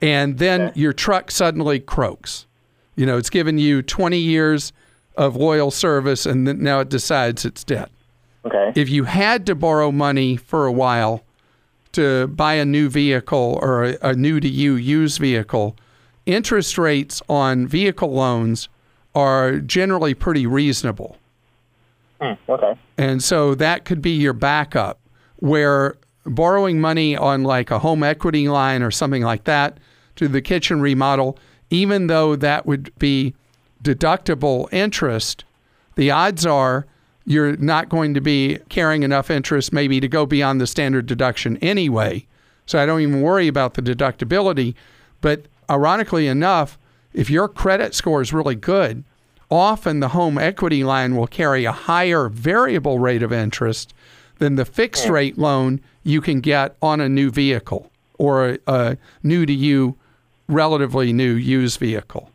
and 0.00 0.38
then 0.38 0.72
your 0.74 0.92
truck 0.92 1.30
suddenly 1.30 1.78
croaks. 1.78 2.46
You 2.96 3.06
know, 3.06 3.16
it's 3.16 3.30
given 3.30 3.58
you 3.58 3.82
20 3.82 4.18
years 4.18 4.72
of 5.16 5.36
loyal 5.36 5.70
service, 5.70 6.26
and 6.26 6.46
then 6.46 6.62
now 6.62 6.80
it 6.80 6.88
decides 6.88 7.44
it's 7.44 7.64
dead. 7.64 7.88
Okay. 8.44 8.72
If 8.74 8.88
you 8.88 9.04
had 9.04 9.46
to 9.46 9.54
borrow 9.54 9.92
money 9.92 10.36
for 10.36 10.66
a 10.66 10.72
while 10.72 11.22
to 11.92 12.28
buy 12.28 12.54
a 12.54 12.64
new 12.64 12.88
vehicle 12.88 13.58
or 13.60 13.84
a, 13.84 13.98
a 14.02 14.14
new 14.14 14.40
to 14.40 14.48
you 14.48 14.74
used 14.74 15.18
vehicle, 15.20 15.76
interest 16.24 16.78
rates 16.78 17.20
on 17.28 17.66
vehicle 17.66 18.12
loans 18.12 18.68
are 19.14 19.58
generally 19.58 20.14
pretty 20.14 20.46
reasonable. 20.46 21.16
Hmm, 22.20 22.32
okay. 22.48 22.78
And 22.98 23.22
so 23.22 23.54
that 23.54 23.84
could 23.84 24.02
be 24.02 24.12
your 24.12 24.32
backup 24.32 25.00
where 25.36 25.96
borrowing 26.26 26.80
money 26.80 27.16
on 27.16 27.42
like 27.42 27.70
a 27.70 27.78
home 27.78 28.02
equity 28.02 28.48
line 28.48 28.82
or 28.82 28.90
something 28.90 29.22
like 29.22 29.44
that 29.44 29.78
to 30.16 30.28
the 30.28 30.42
kitchen 30.42 30.80
remodel, 30.80 31.38
even 31.70 32.06
though 32.08 32.36
that 32.36 32.66
would 32.66 32.92
be 32.98 33.34
deductible 33.82 34.68
interest, 34.72 35.44
the 35.94 36.10
odds 36.10 36.44
are 36.44 36.86
you're 37.24 37.56
not 37.56 37.88
going 37.88 38.14
to 38.14 38.20
be 38.20 38.58
carrying 38.68 39.02
enough 39.02 39.30
interest 39.30 39.72
maybe 39.72 40.00
to 40.00 40.08
go 40.08 40.26
beyond 40.26 40.60
the 40.60 40.66
standard 40.66 41.06
deduction 41.06 41.56
anyway. 41.58 42.26
So 42.66 42.78
I 42.78 42.86
don't 42.86 43.00
even 43.00 43.22
worry 43.22 43.48
about 43.48 43.74
the 43.74 43.82
deductibility. 43.82 44.74
But 45.20 45.46
ironically 45.68 46.26
enough, 46.26 46.78
if 47.12 47.30
your 47.30 47.48
credit 47.48 47.94
score 47.94 48.20
is 48.20 48.32
really 48.32 48.54
good, 48.54 49.04
often 49.50 50.00
the 50.00 50.08
home 50.08 50.38
equity 50.38 50.84
line 50.84 51.16
will 51.16 51.26
carry 51.26 51.64
a 51.64 51.72
higher 51.72 52.28
variable 52.28 52.98
rate 52.98 53.22
of 53.22 53.32
interest 53.32 53.92
than 54.38 54.56
the 54.56 54.64
fixed 54.64 55.08
rate 55.08 55.36
loan 55.36 55.80
you 56.02 56.20
can 56.20 56.40
get 56.40 56.76
on 56.80 57.00
a 57.00 57.08
new 57.08 57.30
vehicle 57.30 57.90
or 58.18 58.50
a, 58.50 58.58
a 58.66 58.96
new 59.22 59.44
to 59.46 59.52
you, 59.52 59.96
relatively 60.48 61.12
new 61.12 61.34
used 61.34 61.78
vehicle. 61.78 62.30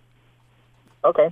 Okay. 1.04 1.30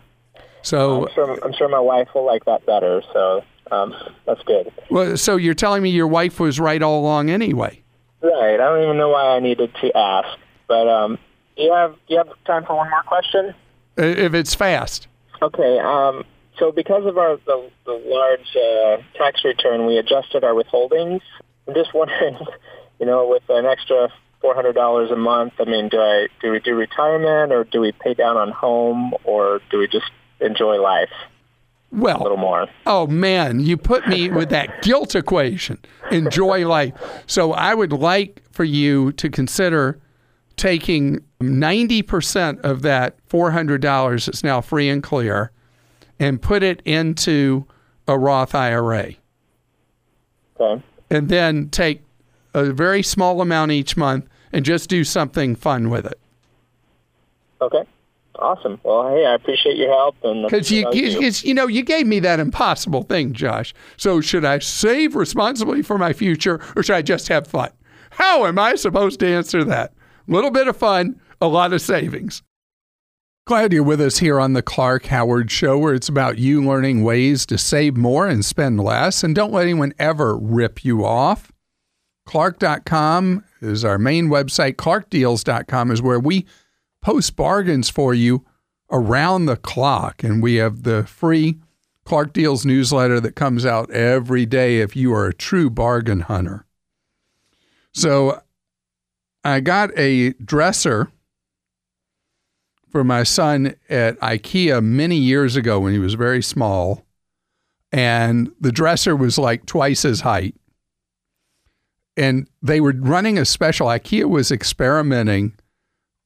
So 0.62 1.08
I'm 1.08 1.14
sure, 1.14 1.40
I'm 1.44 1.54
sure 1.54 1.68
my 1.68 1.80
wife 1.80 2.10
will 2.16 2.26
like 2.26 2.46
that 2.46 2.66
better. 2.66 3.02
So 3.12 3.44
um, 3.72 3.94
that's 4.26 4.42
good. 4.44 4.72
Well, 4.90 5.18
so 5.18 5.36
you're 5.36 5.54
telling 5.54 5.84
me 5.84 5.90
your 5.90 6.08
wife 6.08 6.40
was 6.40 6.60
right 6.60 6.82
all 6.82 7.00
along 7.00 7.30
anyway? 7.30 7.82
Right. 8.22 8.54
I 8.54 8.58
don't 8.58 8.84
even 8.84 8.98
know 8.98 9.10
why 9.10 9.36
I 9.36 9.40
needed 9.40 9.74
to 9.82 9.98
ask, 9.98 10.40
but 10.68 10.88
um, 10.88 11.18
do 11.56 11.64
you 11.64 11.74
have 11.74 11.94
do 12.08 12.14
you 12.14 12.18
have 12.18 12.30
time 12.46 12.66
for 12.66 12.76
one 12.76 12.90
more 12.90 13.04
question? 13.04 13.54
If 13.98 14.34
it's 14.34 14.56
fast. 14.56 15.08
Okay. 15.42 15.80
Um, 15.80 16.24
so 16.58 16.72
because 16.72 17.06
of 17.06 17.18
our 17.18 17.38
the, 17.46 17.70
the 17.86 17.94
large 18.06 18.56
uh, 18.56 19.02
tax 19.18 19.44
return, 19.44 19.86
we 19.86 19.98
adjusted 19.98 20.44
our 20.44 20.54
withholdings. 20.54 21.22
I'm 21.68 21.74
just 21.74 21.94
wondering, 21.94 22.38
you 23.00 23.06
know, 23.06 23.28
with 23.28 23.44
an 23.50 23.66
extra 23.66 24.10
four 24.42 24.56
hundred 24.56 24.74
dollars 24.74 25.10
a 25.12 25.16
month, 25.16 25.54
I 25.60 25.66
mean, 25.66 25.90
do 25.90 26.00
I 26.00 26.28
do 26.42 26.52
we 26.52 26.60
do 26.60 26.76
retirement 26.76 27.52
or 27.52 27.64
do 27.64 27.80
we 27.82 27.92
pay 27.92 28.14
down 28.14 28.38
on 28.38 28.52
home 28.52 29.14
or 29.24 29.62
do 29.72 29.78
we 29.80 29.88
just 29.88 30.12
enjoy 30.42 30.82
life 30.82 31.10
a 31.92 31.96
little 31.96 32.22
Well, 32.30 32.38
more? 32.38 32.68
oh 32.86 33.08
man, 33.08 33.60
you 33.62 33.78
put 33.78 34.08
me 34.08 34.30
with 34.40 34.50
that 34.50 34.82
guilt 34.82 35.16
equation. 35.16 35.78
Enjoy 36.12 36.68
life. 36.68 36.94
So 37.28 37.54
I 37.54 37.74
would 37.74 37.94
like 37.94 38.42
for 38.52 38.64
you 38.64 39.12
to 39.14 39.30
consider 39.30 40.00
taking 40.58 41.24
90% 41.42 42.62
of 42.62 42.82
that 42.84 43.16
$400 43.28 44.26
that's 44.26 44.44
now 44.44 44.62
free 44.62 44.90
and 44.90 45.02
clear 45.04 45.52
and 46.20 46.42
put 46.42 46.64
it 46.64 46.82
into 46.86 47.66
a 48.08 48.18
Roth 48.18 48.56
IRA. 48.56 49.14
Okay. 50.60 50.84
and 51.10 51.30
then 51.30 51.68
take 51.70 52.04
a 52.54 52.72
very 52.72 53.02
small 53.02 53.42
amount 53.42 53.72
each 53.72 53.98
month 53.98 54.28
and 54.54 54.64
just 54.64 54.88
do 54.90 55.04
something 55.04 55.56
fun 55.56 55.90
with 55.90 56.06
it. 56.06 56.20
Okay. 57.60 57.84
Awesome. 58.40 58.80
Well, 58.84 59.10
hey, 59.10 59.26
I 59.26 59.36
appreciate 59.36 59.78
your 59.78 59.90
help 59.92 60.16
and 60.24 60.44
Because 60.44 60.72
you, 60.72 60.88
you, 60.92 61.32
you 61.42 61.54
know, 61.54 61.68
you 61.68 61.84
gave 61.84 62.08
me 62.08 62.20
that 62.20 62.40
impossible 62.40 63.04
thing, 63.04 63.34
Josh. 63.34 63.74
So 63.98 64.22
should 64.22 64.46
I 64.46 64.60
save 64.60 65.16
responsibly 65.16 65.82
for 65.82 65.98
my 65.98 66.14
future, 66.14 66.60
or 66.76 66.84
should 66.84 66.96
I 66.96 67.02
just 67.02 67.28
have 67.28 67.48
fun? 67.48 67.72
How 68.12 68.46
am 68.46 68.60
I 68.60 68.76
supposed 68.76 69.20
to 69.22 69.28
answer 69.28 69.64
that? 69.66 69.94
Little 70.28 70.52
bit 70.52 70.68
of 70.68 70.78
fun, 70.78 71.20
a 71.42 71.48
lot 71.48 71.74
of 71.74 71.82
savings. 71.82 72.44
Glad 73.46 73.74
you're 73.74 73.84
with 73.84 74.00
us 74.00 74.20
here 74.20 74.40
on 74.40 74.54
the 74.54 74.62
Clark 74.62 75.08
Howard 75.08 75.52
Show, 75.52 75.78
where 75.78 75.94
it's 75.94 76.08
about 76.08 76.38
you 76.38 76.64
learning 76.64 77.04
ways 77.04 77.46
to 77.48 77.58
save 77.58 77.98
more 77.98 78.26
and 78.26 78.46
spend 78.46 78.80
less. 78.80 79.22
And 79.22 79.36
don't 79.36 79.52
let 79.52 79.64
anyone 79.64 79.94
ever 80.00 80.38
rip 80.38 80.86
you 80.86 81.06
off. 81.06 81.52
Clark.com 82.26 83.44
is 83.62 83.84
our 83.84 83.98
main 83.98 84.30
website. 84.30 84.76
ClarkDeals.com 84.76 85.92
is 85.92 86.02
where 86.02 86.22
we 86.22 86.46
post 87.02 87.36
bargains 87.36 87.90
for 87.90 88.14
you 88.14 88.46
around 88.90 89.46
the 89.46 89.58
clock. 89.58 90.24
And 90.24 90.42
we 90.42 90.56
have 90.56 90.84
the 90.84 91.04
free 91.04 91.60
Clark 92.06 92.32
Deals 92.32 92.66
newsletter 92.66 93.20
that 93.20 93.36
comes 93.36 93.66
out 93.66 93.92
every 93.92 94.46
day 94.46 94.80
if 94.80 94.96
you 94.96 95.14
are 95.14 95.28
a 95.28 95.34
true 95.34 95.70
bargain 95.70 96.22
hunter. 96.22 96.66
So 97.92 98.42
I 99.44 99.60
got 99.60 99.92
a 99.98 100.32
dresser 100.34 101.12
for 102.90 103.04
my 103.04 103.24
son 103.24 103.76
at 103.90 104.20
IKEA 104.20 104.84
many 104.84 105.18
years 105.18 105.56
ago 105.56 105.80
when 105.80 105.94
he 105.94 106.00
was 106.00 106.14
very 106.14 106.42
small. 106.44 107.06
And 107.92 108.52
the 108.60 108.72
dresser 108.72 109.16
was 109.16 109.38
like 109.38 109.66
twice 109.66 110.04
his 110.04 110.22
height. 110.22 110.56
And 112.16 112.48
they 112.62 112.80
were 112.80 112.94
running 112.96 113.38
a 113.38 113.46
special, 113.46 113.88
IKEA 113.88 114.30
was 114.30 114.52
experimenting 114.52 115.54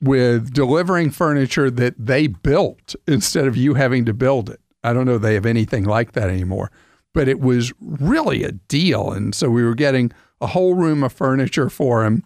with 0.02 0.54
delivering 0.54 1.10
furniture 1.10 1.72
that 1.72 1.96
they 1.98 2.28
built 2.28 2.96
instead 3.08 3.48
of 3.48 3.58
you 3.58 3.74
having 3.74 4.06
to 4.06 4.14
build 4.14 4.50
it. 4.50 4.60
I 4.84 4.94
don't 4.94 5.06
know 5.06 5.16
if 5.16 5.22
they 5.22 5.34
have 5.34 5.46
anything 5.46 5.86
like 5.86 6.12
that 6.12 6.30
anymore, 6.30 6.72
but 7.14 7.28
it 7.28 7.40
was 7.40 7.74
really 7.80 8.44
a 8.44 8.52
deal. 8.52 9.12
And 9.12 9.34
so 9.34 9.50
we 9.50 9.64
were 9.64 9.76
getting 9.76 10.12
a 10.40 10.48
whole 10.48 10.76
room 10.76 11.04
of 11.04 11.14
furniture 11.14 11.70
for 11.70 12.06
him, 12.06 12.24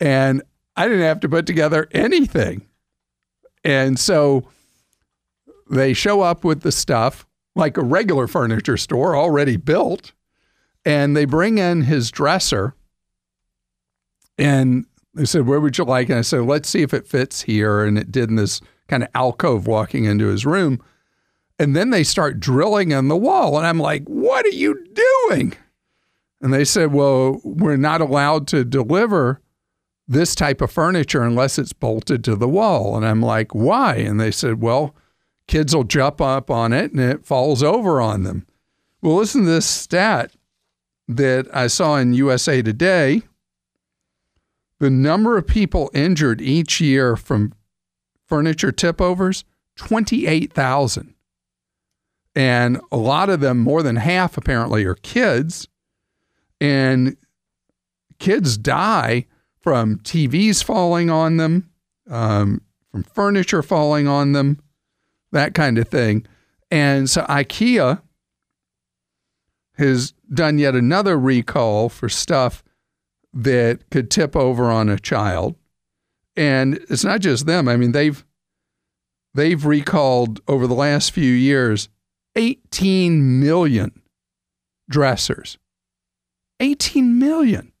and 0.00 0.42
I 0.76 0.86
didn't 0.86 1.02
have 1.02 1.20
to 1.20 1.28
put 1.28 1.46
together 1.46 1.88
anything. 1.92 2.66
And 3.64 3.98
so 3.98 4.48
they 5.70 5.92
show 5.92 6.20
up 6.20 6.44
with 6.44 6.62
the 6.62 6.72
stuff 6.72 7.26
like 7.54 7.76
a 7.76 7.82
regular 7.82 8.26
furniture 8.26 8.76
store 8.76 9.16
already 9.16 9.56
built, 9.56 10.12
and 10.84 11.16
they 11.16 11.24
bring 11.24 11.58
in 11.58 11.82
his 11.82 12.10
dresser. 12.10 12.74
And 14.38 14.86
they 15.14 15.24
said, 15.24 15.46
Where 15.46 15.60
would 15.60 15.76
you 15.76 15.84
like? 15.84 16.08
And 16.08 16.18
I 16.18 16.22
said, 16.22 16.42
Let's 16.42 16.68
see 16.68 16.82
if 16.82 16.94
it 16.94 17.08
fits 17.08 17.42
here. 17.42 17.84
And 17.84 17.98
it 17.98 18.12
did 18.12 18.30
in 18.30 18.36
this 18.36 18.60
kind 18.86 19.02
of 19.02 19.08
alcove 19.14 19.66
walking 19.66 20.04
into 20.04 20.28
his 20.28 20.46
room. 20.46 20.80
And 21.58 21.74
then 21.74 21.90
they 21.90 22.04
start 22.04 22.38
drilling 22.38 22.92
in 22.92 23.08
the 23.08 23.16
wall. 23.16 23.58
And 23.58 23.66
I'm 23.66 23.80
like, 23.80 24.04
What 24.04 24.46
are 24.46 24.50
you 24.50 24.86
doing? 25.28 25.54
And 26.40 26.54
they 26.54 26.64
said, 26.64 26.92
Well, 26.92 27.40
we're 27.42 27.76
not 27.76 28.00
allowed 28.00 28.46
to 28.48 28.64
deliver 28.64 29.40
this 30.08 30.34
type 30.34 30.60
of 30.60 30.72
furniture 30.72 31.22
unless 31.22 31.58
it's 31.58 31.74
bolted 31.74 32.24
to 32.24 32.34
the 32.34 32.48
wall. 32.48 32.96
And 32.96 33.06
I'm 33.06 33.20
like, 33.20 33.54
Why? 33.54 33.96
And 33.96 34.18
they 34.18 34.30
said, 34.30 34.60
Well, 34.60 34.94
kids 35.46 35.74
will 35.74 35.84
jump 35.84 36.20
up 36.20 36.50
on 36.50 36.72
it 36.72 36.92
and 36.92 37.00
it 37.00 37.26
falls 37.26 37.62
over 37.62 38.00
on 38.00 38.22
them. 38.22 38.46
Well, 39.02 39.16
listen 39.16 39.44
to 39.44 39.50
this 39.50 39.66
stat 39.66 40.32
that 41.06 41.46
I 41.54 41.68
saw 41.68 41.96
in 41.96 42.14
USA 42.14 42.62
Today 42.62 43.22
the 44.80 44.90
number 44.90 45.36
of 45.36 45.46
people 45.46 45.90
injured 45.92 46.40
each 46.40 46.80
year 46.80 47.16
from 47.16 47.52
furniture 48.26 48.72
tip 48.72 49.00
overs 49.00 49.44
28,000. 49.76 51.14
And 52.34 52.80
a 52.92 52.96
lot 52.96 53.30
of 53.30 53.40
them, 53.40 53.58
more 53.58 53.82
than 53.82 53.96
half 53.96 54.36
apparently, 54.36 54.84
are 54.84 54.94
kids. 54.94 55.66
And 56.60 57.16
kids 58.18 58.56
die 58.56 59.26
from 59.60 59.98
TVs 59.98 60.62
falling 60.62 61.10
on 61.10 61.36
them, 61.36 61.70
um, 62.08 62.62
from 62.90 63.02
furniture 63.02 63.62
falling 63.62 64.06
on 64.06 64.32
them, 64.32 64.60
that 65.32 65.54
kind 65.54 65.78
of 65.78 65.88
thing. 65.88 66.26
And 66.70 67.08
so 67.08 67.22
IKEA 67.22 68.00
has 69.76 70.12
done 70.32 70.58
yet 70.58 70.74
another 70.74 71.18
recall 71.18 71.88
for 71.88 72.08
stuff 72.08 72.62
that 73.32 73.88
could 73.90 74.10
tip 74.10 74.34
over 74.34 74.70
on 74.70 74.88
a 74.88 74.98
child. 74.98 75.56
And 76.36 76.74
it's 76.88 77.04
not 77.04 77.20
just 77.20 77.46
them. 77.46 77.68
I 77.68 77.76
mean, 77.76 77.92
they've 77.92 78.24
they've 79.34 79.64
recalled 79.64 80.40
over 80.48 80.66
the 80.66 80.74
last 80.74 81.12
few 81.12 81.32
years 81.32 81.88
18 82.36 83.40
million 83.40 84.02
dressers. 84.88 85.58
18 86.60 87.18
million 87.18 87.72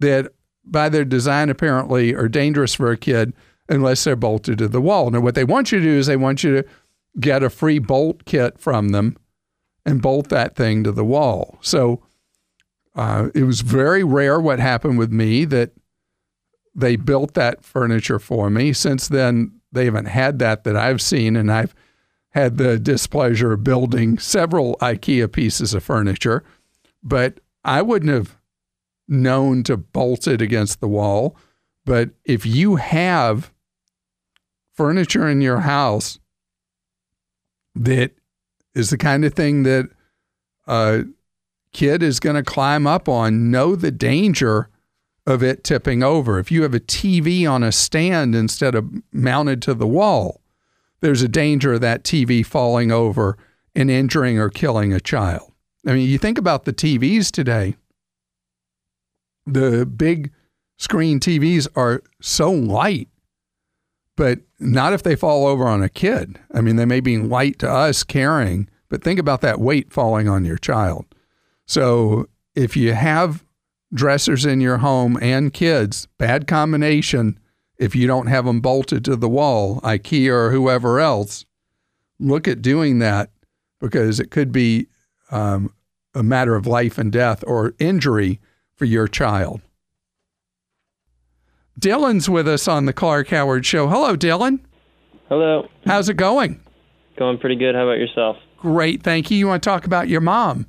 that 0.00 0.32
by 0.64 0.88
their 0.88 1.04
design 1.04 1.48
apparently 1.48 2.14
are 2.14 2.28
dangerous 2.28 2.74
for 2.74 2.90
a 2.90 2.96
kid 2.96 3.32
unless 3.68 4.04
they're 4.04 4.16
bolted 4.16 4.58
to 4.58 4.68
the 4.68 4.80
wall. 4.80 5.10
Now 5.10 5.20
what 5.20 5.34
they 5.34 5.44
want 5.44 5.72
you 5.72 5.78
to 5.78 5.84
do 5.84 5.98
is 5.98 6.06
they 6.06 6.16
want 6.16 6.42
you 6.44 6.62
to 6.62 6.68
get 7.18 7.42
a 7.42 7.50
free 7.50 7.78
bolt 7.78 8.24
kit 8.24 8.58
from 8.58 8.90
them 8.90 9.16
and 9.84 10.02
bolt 10.02 10.28
that 10.28 10.56
thing 10.56 10.84
to 10.84 10.92
the 10.92 11.04
wall. 11.04 11.58
So 11.60 12.02
uh, 12.94 13.30
it 13.34 13.44
was 13.44 13.60
very 13.60 14.04
rare 14.04 14.40
what 14.40 14.58
happened 14.58 14.98
with 14.98 15.12
me 15.12 15.44
that 15.46 15.72
they 16.74 16.96
built 16.96 17.34
that 17.34 17.64
furniture 17.64 18.18
for 18.18 18.50
me. 18.50 18.72
Since 18.72 19.08
then, 19.08 19.60
they 19.72 19.84
haven't 19.84 20.06
had 20.06 20.38
that 20.40 20.64
that 20.64 20.76
I've 20.76 21.00
seen, 21.00 21.36
and 21.36 21.50
I've 21.50 21.74
had 22.30 22.58
the 22.58 22.78
displeasure 22.78 23.52
of 23.52 23.64
building 23.64 24.18
several 24.18 24.76
IKEA 24.76 25.30
pieces 25.30 25.74
of 25.74 25.82
furniture, 25.82 26.44
but 27.02 27.40
I 27.64 27.82
wouldn't 27.82 28.12
have 28.12 28.36
known 29.10 29.62
to 29.64 29.76
bolt 29.76 30.26
it 30.26 30.40
against 30.40 30.80
the 30.80 30.88
wall. 30.88 31.36
But 31.84 32.10
if 32.24 32.46
you 32.46 32.76
have 32.76 33.52
furniture 34.72 35.28
in 35.28 35.40
your 35.40 35.60
house 35.60 36.18
that 37.74 38.12
is 38.74 38.90
the 38.90 38.98
kind 38.98 39.24
of 39.24 39.34
thing 39.34 39.64
that 39.64 39.90
a 40.66 41.04
kid 41.72 42.02
is 42.02 42.20
going 42.20 42.36
to 42.36 42.42
climb 42.42 42.86
up 42.86 43.08
on, 43.08 43.50
know 43.50 43.74
the 43.74 43.90
danger 43.90 44.68
of 45.26 45.42
it 45.42 45.64
tipping 45.64 46.02
over. 46.02 46.38
If 46.38 46.50
you 46.50 46.62
have 46.62 46.74
a 46.74 46.80
TV 46.80 47.48
on 47.50 47.62
a 47.62 47.72
stand 47.72 48.34
instead 48.34 48.74
of 48.74 48.90
mounted 49.12 49.62
to 49.62 49.74
the 49.74 49.86
wall, 49.86 50.40
there's 51.00 51.22
a 51.22 51.28
danger 51.28 51.74
of 51.74 51.80
that 51.80 52.02
TV 52.02 52.44
falling 52.44 52.90
over 52.90 53.36
and 53.74 53.90
injuring 53.90 54.38
or 54.38 54.50
killing 54.50 54.92
a 54.92 55.00
child. 55.00 55.52
I 55.86 55.92
mean, 55.92 56.08
you 56.08 56.18
think 56.18 56.38
about 56.38 56.64
the 56.64 56.72
TVs 56.72 57.30
today, 57.30 57.76
the 59.54 59.86
big 59.86 60.32
screen 60.78 61.20
TVs 61.20 61.68
are 61.76 62.02
so 62.20 62.50
light, 62.50 63.08
but 64.16 64.40
not 64.58 64.92
if 64.92 65.02
they 65.02 65.16
fall 65.16 65.46
over 65.46 65.66
on 65.66 65.82
a 65.82 65.88
kid. 65.88 66.38
I 66.52 66.60
mean, 66.60 66.76
they 66.76 66.84
may 66.84 67.00
be 67.00 67.18
light 67.18 67.58
to 67.60 67.70
us 67.70 68.02
carrying, 68.02 68.68
but 68.88 69.02
think 69.02 69.18
about 69.18 69.40
that 69.42 69.60
weight 69.60 69.92
falling 69.92 70.28
on 70.28 70.44
your 70.44 70.58
child. 70.58 71.06
So 71.66 72.26
if 72.54 72.76
you 72.76 72.94
have 72.94 73.44
dressers 73.92 74.46
in 74.46 74.60
your 74.60 74.78
home 74.78 75.18
and 75.20 75.52
kids, 75.52 76.08
bad 76.18 76.46
combination. 76.46 77.38
If 77.76 77.96
you 77.96 78.06
don't 78.06 78.26
have 78.26 78.44
them 78.44 78.60
bolted 78.60 79.04
to 79.06 79.16
the 79.16 79.28
wall, 79.28 79.80
IKEA 79.80 80.30
or 80.30 80.50
whoever 80.50 81.00
else, 81.00 81.46
look 82.18 82.46
at 82.46 82.62
doing 82.62 82.98
that 82.98 83.30
because 83.80 84.20
it 84.20 84.30
could 84.30 84.52
be 84.52 84.88
um, 85.30 85.72
a 86.14 86.22
matter 86.22 86.54
of 86.54 86.66
life 86.66 86.98
and 86.98 87.10
death 87.10 87.42
or 87.46 87.74
injury 87.78 88.40
for 88.80 88.86
your 88.86 89.06
child. 89.06 89.60
Dylan's 91.78 92.30
with 92.30 92.48
us 92.48 92.66
on 92.66 92.86
the 92.86 92.94
Clark 92.94 93.28
Howard 93.28 93.66
Show. 93.66 93.88
Hello, 93.88 94.16
Dylan. 94.16 94.60
Hello. 95.28 95.68
How's 95.84 96.08
it 96.08 96.16
going? 96.16 96.62
Going 97.18 97.36
pretty 97.36 97.56
good. 97.56 97.74
How 97.74 97.82
about 97.82 97.98
yourself? 97.98 98.38
Great, 98.56 99.02
thank 99.02 99.30
you. 99.30 99.36
You 99.36 99.48
want 99.48 99.62
to 99.62 99.68
talk 99.68 99.84
about 99.84 100.08
your 100.08 100.22
mom? 100.22 100.64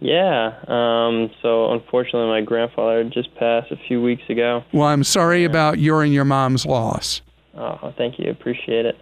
Yeah. 0.00 0.54
Um, 0.66 1.30
so 1.42 1.72
unfortunately, 1.72 2.26
my 2.28 2.40
grandfather 2.40 3.04
just 3.04 3.34
passed 3.34 3.70
a 3.70 3.76
few 3.86 4.00
weeks 4.00 4.22
ago. 4.30 4.64
Well, 4.72 4.88
I'm 4.88 5.04
sorry 5.04 5.44
about 5.44 5.78
your 5.78 6.02
and 6.02 6.14
your 6.14 6.24
mom's 6.24 6.64
loss. 6.64 7.20
Oh, 7.54 7.92
thank 7.98 8.18
you. 8.18 8.30
Appreciate 8.30 8.86
it. 8.86 8.96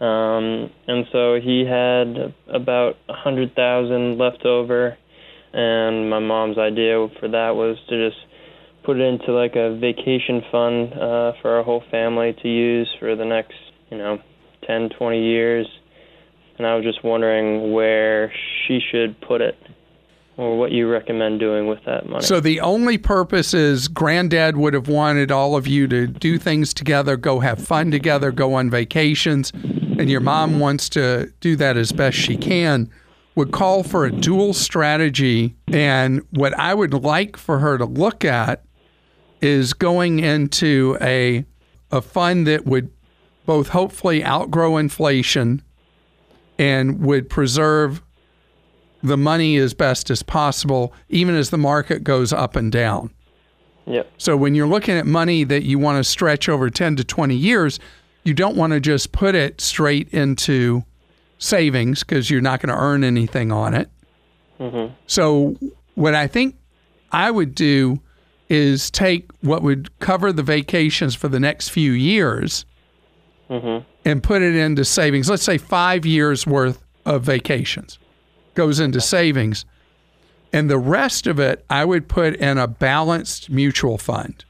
Um, 0.00 0.70
and 0.88 1.06
so 1.12 1.38
he 1.40 1.64
had 1.64 2.34
about 2.52 2.96
a 3.08 3.14
hundred 3.14 3.54
thousand 3.54 4.18
left 4.18 4.44
over, 4.44 4.98
and 5.54 6.10
my 6.10 6.18
mom's 6.18 6.58
idea 6.58 7.06
for 7.20 7.28
that 7.28 7.54
was 7.54 7.78
to 7.88 8.10
just 8.10 8.20
put 8.84 8.98
it 8.98 9.02
into 9.02 9.32
like 9.32 9.56
a 9.56 9.76
vacation 9.76 10.42
fund 10.50 10.92
uh, 10.92 11.32
for 11.40 11.56
our 11.56 11.62
whole 11.62 11.82
family 11.90 12.36
to 12.42 12.48
use 12.48 12.88
for 12.98 13.16
the 13.16 13.24
next, 13.24 13.54
you 13.90 13.96
know, 13.96 14.18
ten, 14.66 14.90
twenty 14.98 15.22
years. 15.22 15.66
And 16.58 16.66
I 16.66 16.74
was 16.76 16.84
just 16.84 17.02
wondering 17.02 17.72
where 17.72 18.32
she 18.66 18.80
should 18.90 19.20
put 19.20 19.40
it 19.40 19.56
or 20.36 20.58
what 20.58 20.72
you 20.72 20.88
recommend 20.90 21.38
doing 21.38 21.68
with 21.68 21.78
that 21.86 22.08
money. 22.08 22.24
So 22.24 22.40
the 22.40 22.60
only 22.60 22.98
purpose 22.98 23.54
is 23.54 23.86
granddad 23.88 24.56
would 24.56 24.74
have 24.74 24.88
wanted 24.88 25.30
all 25.30 25.56
of 25.56 25.66
you 25.66 25.86
to 25.88 26.06
do 26.06 26.38
things 26.38 26.74
together, 26.74 27.16
go 27.16 27.40
have 27.40 27.60
fun 27.60 27.90
together, 27.90 28.32
go 28.32 28.54
on 28.54 28.70
vacations, 28.70 29.52
and 29.52 30.10
your 30.10 30.20
mom 30.20 30.58
wants 30.58 30.88
to 30.90 31.32
do 31.40 31.54
that 31.56 31.76
as 31.76 31.92
best 31.92 32.16
she 32.16 32.36
can. 32.36 32.90
Would 33.36 33.52
call 33.52 33.82
for 33.82 34.04
a 34.04 34.12
dual 34.12 34.54
strategy. 34.54 35.56
And 35.66 36.22
what 36.30 36.56
I 36.58 36.72
would 36.72 36.94
like 36.94 37.36
for 37.36 37.58
her 37.58 37.78
to 37.78 37.84
look 37.84 38.24
at 38.24 38.64
is 39.40 39.72
going 39.72 40.20
into 40.20 40.96
a 41.00 41.44
a 41.90 42.00
fund 42.00 42.46
that 42.46 42.66
would 42.66 42.90
both 43.46 43.68
hopefully 43.68 44.24
outgrow 44.24 44.76
inflation 44.76 45.62
and 46.58 47.00
would 47.00 47.28
preserve 47.28 48.02
the 49.02 49.16
money 49.16 49.56
as 49.56 49.74
best 49.74 50.10
as 50.10 50.22
possible, 50.22 50.92
even 51.08 51.34
as 51.34 51.50
the 51.50 51.58
market 51.58 52.02
goes 52.02 52.32
up 52.32 52.56
and 52.56 52.72
down. 52.72 53.12
Yep. 53.86 54.10
So 54.16 54.36
when 54.36 54.54
you're 54.54 54.66
looking 54.66 54.96
at 54.96 55.06
money 55.06 55.44
that 55.44 55.62
you 55.62 55.78
want 55.78 56.02
to 56.02 56.04
stretch 56.08 56.48
over 56.48 56.70
10 56.70 56.96
to 56.96 57.04
20 57.04 57.36
years, 57.36 57.78
you 58.24 58.32
don't 58.32 58.56
want 58.56 58.72
to 58.72 58.80
just 58.80 59.12
put 59.12 59.34
it 59.34 59.60
straight 59.60 60.08
into 60.08 60.84
savings 61.38 62.00
because 62.00 62.30
you're 62.30 62.40
not 62.40 62.60
going 62.60 62.74
to 62.74 62.80
earn 62.80 63.04
anything 63.04 63.52
on 63.52 63.74
it. 63.74 63.90
Mm-hmm. 64.60 64.94
So 65.06 65.56
what 65.94 66.14
I 66.14 66.26
think 66.26 66.56
I 67.12 67.30
would 67.30 67.54
do 67.54 68.00
is 68.48 68.90
take 68.90 69.30
what 69.40 69.62
would 69.62 69.98
cover 70.00 70.32
the 70.32 70.42
vacations 70.42 71.14
for 71.14 71.28
the 71.28 71.40
next 71.40 71.68
few 71.70 71.92
years 71.92 72.64
Mm-hmm. 73.50 73.84
and 74.06 74.22
put 74.22 74.40
it 74.40 74.54
into 74.56 74.86
savings. 74.86 75.28
Let's 75.28 75.42
say 75.42 75.58
five 75.58 76.06
years 76.06 76.46
worth 76.46 76.82
of 77.04 77.24
vacations 77.24 77.98
goes 78.54 78.80
into 78.80 79.02
savings. 79.02 79.66
And 80.50 80.70
the 80.70 80.78
rest 80.78 81.26
of 81.26 81.38
it, 81.38 81.62
I 81.68 81.84
would 81.84 82.08
put 82.08 82.36
in 82.36 82.56
a 82.56 82.66
balanced 82.66 83.50
mutual 83.50 83.98
fund 83.98 84.46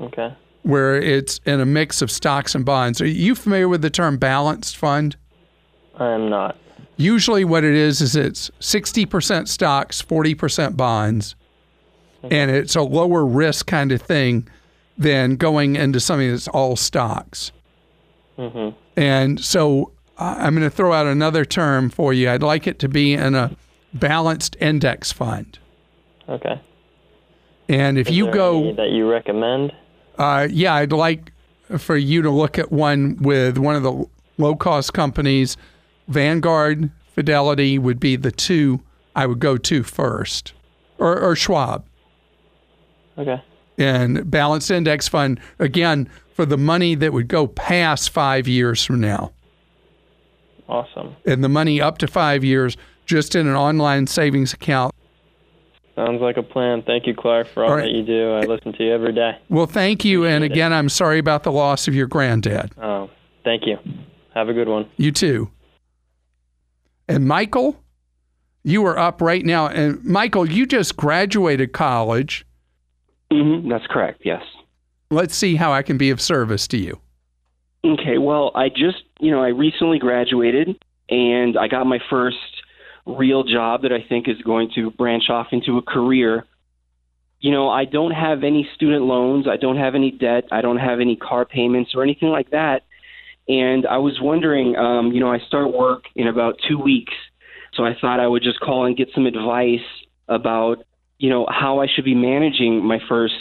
Okay. 0.00 0.34
where 0.64 0.96
it's 0.96 1.38
in 1.46 1.60
a 1.60 1.64
mix 1.64 2.02
of 2.02 2.10
stocks 2.10 2.56
and 2.56 2.64
bonds. 2.64 3.00
Are 3.00 3.06
you 3.06 3.36
familiar 3.36 3.68
with 3.68 3.80
the 3.82 3.90
term 3.90 4.16
balanced 4.16 4.76
fund? 4.76 5.16
I 5.98 6.10
am 6.10 6.28
not. 6.28 6.56
Usually, 6.96 7.44
what 7.44 7.64
it 7.64 7.74
is 7.74 8.00
is 8.00 8.14
it's 8.14 8.50
60% 8.60 9.48
stocks, 9.48 10.00
40% 10.02 10.76
bonds, 10.76 11.34
and 12.22 12.50
it's 12.50 12.76
a 12.76 12.82
lower 12.82 13.24
risk 13.24 13.66
kind 13.66 13.90
of 13.92 14.00
thing 14.00 14.48
than 14.96 15.36
going 15.36 15.76
into 15.76 15.98
something 16.00 16.30
that's 16.30 16.48
all 16.48 16.76
stocks. 16.76 17.50
Mm-hmm. 18.38 18.76
And 18.96 19.40
so 19.40 19.92
I'm 20.18 20.54
going 20.54 20.68
to 20.68 20.74
throw 20.74 20.92
out 20.92 21.06
another 21.06 21.44
term 21.44 21.90
for 21.90 22.12
you. 22.12 22.30
I'd 22.30 22.42
like 22.42 22.66
it 22.66 22.78
to 22.80 22.88
be 22.88 23.14
in 23.14 23.34
a 23.34 23.56
balanced 23.92 24.56
index 24.60 25.10
fund. 25.12 25.58
Okay. 26.28 26.60
And 27.68 27.98
if 27.98 28.08
Is 28.08 28.16
you 28.16 28.30
go, 28.30 28.72
that 28.74 28.90
you 28.90 29.10
recommend? 29.10 29.72
uh, 30.18 30.46
yeah, 30.50 30.74
I'd 30.74 30.92
like 30.92 31.32
for 31.78 31.96
you 31.96 32.22
to 32.22 32.30
look 32.30 32.58
at 32.58 32.70
one 32.70 33.16
with 33.20 33.58
one 33.58 33.74
of 33.74 33.82
the 33.82 34.06
low 34.38 34.54
cost 34.54 34.92
companies. 34.92 35.56
Vanguard, 36.08 36.90
Fidelity 37.14 37.78
would 37.78 38.00
be 38.00 38.16
the 38.16 38.32
two 38.32 38.80
I 39.14 39.26
would 39.26 39.38
go 39.38 39.56
to 39.56 39.82
first, 39.82 40.52
or, 40.98 41.18
or 41.18 41.36
Schwab. 41.36 41.84
Okay. 43.16 43.42
And 43.78 44.30
balanced 44.30 44.70
index 44.70 45.08
fund, 45.08 45.40
again, 45.58 46.08
for 46.34 46.44
the 46.44 46.58
money 46.58 46.94
that 46.96 47.12
would 47.12 47.28
go 47.28 47.46
past 47.46 48.10
five 48.10 48.48
years 48.48 48.84
from 48.84 49.00
now. 49.00 49.32
Awesome. 50.68 51.14
And 51.26 51.44
the 51.44 51.48
money 51.48 51.80
up 51.80 51.98
to 51.98 52.06
five 52.08 52.42
years 52.42 52.76
just 53.06 53.34
in 53.34 53.46
an 53.46 53.54
online 53.54 54.06
savings 54.06 54.52
account. 54.52 54.94
Sounds 55.94 56.20
like 56.20 56.36
a 56.36 56.42
plan. 56.42 56.82
Thank 56.82 57.06
you, 57.06 57.14
Clark, 57.14 57.46
for 57.46 57.62
all, 57.62 57.70
All 57.70 57.76
right. 57.76 57.82
that 57.84 57.90
you 57.92 58.02
do. 58.02 58.32
I 58.32 58.40
listen 58.40 58.72
to 58.72 58.82
you 58.84 58.92
every 58.92 59.12
day. 59.12 59.38
Well, 59.48 59.66
thank 59.66 60.04
you. 60.04 60.24
And 60.24 60.36
Appreciate 60.42 60.50
it. 60.50 60.52
again, 60.54 60.72
I'm 60.72 60.88
sorry 60.88 61.18
about 61.20 61.44
the 61.44 61.52
loss 61.52 61.86
of 61.86 61.94
your 61.94 62.08
granddad. 62.08 62.72
Oh, 62.82 63.10
thank 63.44 63.66
you. 63.66 63.78
Have 64.34 64.48
a 64.48 64.52
good 64.52 64.66
one. 64.68 64.88
You 64.96 65.12
too. 65.12 65.50
And 67.08 67.26
Michael, 67.26 67.82
you 68.62 68.84
are 68.86 68.98
up 68.98 69.20
right 69.20 69.44
now. 69.44 69.68
And 69.68 70.02
Michael, 70.04 70.48
you 70.48 70.66
just 70.66 70.96
graduated 70.96 71.72
college. 71.72 72.46
hmm 73.30 73.68
that's 73.68 73.86
correct. 73.86 74.22
Yes. 74.24 74.42
Let's 75.10 75.34
see 75.36 75.56
how 75.56 75.72
I 75.72 75.82
can 75.82 75.98
be 75.98 76.10
of 76.10 76.20
service 76.20 76.66
to 76.68 76.78
you. 76.78 77.00
Okay. 77.84 78.18
Well, 78.18 78.50
I 78.54 78.68
just, 78.70 79.02
you 79.20 79.30
know, 79.30 79.42
I 79.42 79.48
recently 79.48 79.98
graduated 79.98 80.82
and 81.10 81.58
I 81.58 81.68
got 81.68 81.86
my 81.86 81.98
first 82.08 82.38
real 83.06 83.44
job 83.44 83.82
that 83.82 83.92
I 83.92 84.02
think 84.08 84.28
is 84.28 84.40
going 84.42 84.70
to 84.74 84.90
branch 84.90 85.24
off 85.28 85.48
into 85.52 85.76
a 85.76 85.82
career. 85.82 86.44
You 87.40 87.50
know, 87.52 87.68
I 87.68 87.84
don't 87.84 88.12
have 88.12 88.42
any 88.42 88.66
student 88.74 89.04
loans. 89.04 89.46
I 89.46 89.58
don't 89.58 89.76
have 89.76 89.94
any 89.94 90.10
debt. 90.10 90.44
I 90.50 90.62
don't 90.62 90.78
have 90.78 91.00
any 91.00 91.14
car 91.14 91.44
payments 91.44 91.92
or 91.94 92.02
anything 92.02 92.30
like 92.30 92.50
that. 92.50 92.84
And 93.48 93.86
I 93.86 93.98
was 93.98 94.18
wondering, 94.20 94.76
um, 94.76 95.12
you 95.12 95.20
know, 95.20 95.30
I 95.30 95.38
start 95.46 95.72
work 95.72 96.04
in 96.14 96.28
about 96.28 96.58
two 96.66 96.78
weeks. 96.78 97.12
So 97.74 97.84
I 97.84 97.94
thought 98.00 98.20
I 98.20 98.26
would 98.26 98.42
just 98.42 98.60
call 98.60 98.86
and 98.86 98.96
get 98.96 99.08
some 99.14 99.26
advice 99.26 99.84
about, 100.28 100.84
you 101.18 101.28
know, 101.28 101.46
how 101.50 101.80
I 101.80 101.86
should 101.86 102.04
be 102.04 102.14
managing 102.14 102.84
my 102.84 103.00
first 103.08 103.34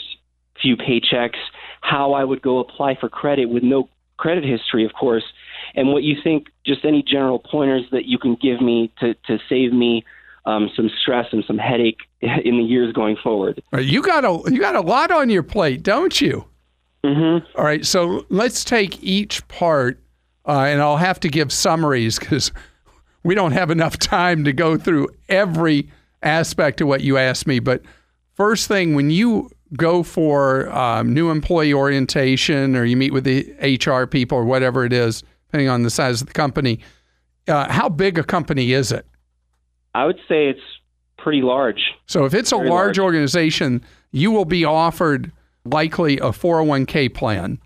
few 0.61 0.75
paychecks, 0.75 1.37
how 1.81 2.13
I 2.13 2.23
would 2.23 2.41
go 2.41 2.59
apply 2.59 2.95
for 2.99 3.09
credit 3.09 3.45
with 3.45 3.63
no 3.63 3.89
credit 4.17 4.43
history, 4.43 4.85
of 4.85 4.93
course, 4.93 5.23
and 5.75 5.89
what 5.91 6.03
you 6.03 6.15
think, 6.23 6.47
just 6.65 6.85
any 6.85 7.03
general 7.03 7.39
pointers 7.39 7.83
that 7.91 8.05
you 8.05 8.17
can 8.17 8.35
give 8.35 8.61
me 8.61 8.91
to, 8.99 9.13
to 9.27 9.39
save 9.49 9.73
me 9.73 10.03
um, 10.45 10.69
some 10.75 10.89
stress 11.01 11.27
and 11.31 11.43
some 11.45 11.57
headache 11.57 11.99
in 12.21 12.57
the 12.57 12.63
years 12.63 12.93
going 12.93 13.17
forward. 13.21 13.61
You 13.77 14.01
got 14.01 14.25
a 14.25 14.51
you 14.51 14.59
got 14.59 14.75
a 14.75 14.81
lot 14.81 15.11
on 15.11 15.29
your 15.29 15.43
plate, 15.43 15.83
don't 15.83 16.19
you? 16.19 16.45
Mm-hmm. 17.05 17.57
All 17.57 17.65
right, 17.65 17.85
so 17.85 18.25
let's 18.29 18.63
take 18.63 19.03
each 19.03 19.45
part, 19.47 19.99
uh, 20.47 20.61
and 20.61 20.81
I'll 20.81 20.97
have 20.97 21.19
to 21.21 21.29
give 21.29 21.51
summaries 21.51 22.17
because 22.17 22.51
we 23.23 23.35
don't 23.35 23.51
have 23.51 23.71
enough 23.71 23.97
time 23.97 24.43
to 24.45 24.53
go 24.53 24.77
through 24.77 25.09
every 25.27 25.89
aspect 26.21 26.79
of 26.81 26.87
what 26.87 27.01
you 27.01 27.17
asked 27.17 27.45
me. 27.45 27.59
But 27.59 27.81
first 28.35 28.67
thing, 28.67 28.95
when 28.95 29.09
you 29.09 29.49
go 29.75 30.03
for 30.03 30.71
um, 30.71 31.13
new 31.13 31.29
employee 31.29 31.73
orientation 31.73 32.75
or 32.75 32.85
you 32.85 32.95
meet 32.95 33.11
with 33.11 33.23
the 33.23 33.53
HR 33.61 34.05
people 34.05 34.37
or 34.37 34.45
whatever 34.45 34.85
it 34.85 34.93
is, 34.93 35.23
depending 35.47 35.69
on 35.69 35.83
the 35.83 35.89
size 35.89 36.21
of 36.21 36.27
the 36.27 36.33
company, 36.33 36.79
uh, 37.47 37.71
how 37.71 37.89
big 37.89 38.17
a 38.17 38.23
company 38.23 38.71
is 38.71 38.91
it? 38.91 39.05
I 39.93 40.05
would 40.05 40.19
say 40.27 40.47
it's 40.47 40.61
pretty 41.17 41.41
large. 41.41 41.91
So 42.07 42.25
if 42.25 42.33
it's 42.33 42.51
a 42.51 42.57
large, 42.57 42.69
large. 42.69 42.99
organization, 42.99 43.83
you 44.11 44.31
will 44.31 44.45
be 44.45 44.65
offered 44.65 45.31
likely 45.65 46.17
a 46.17 46.31
401k 46.31 47.13
plan. 47.13 47.59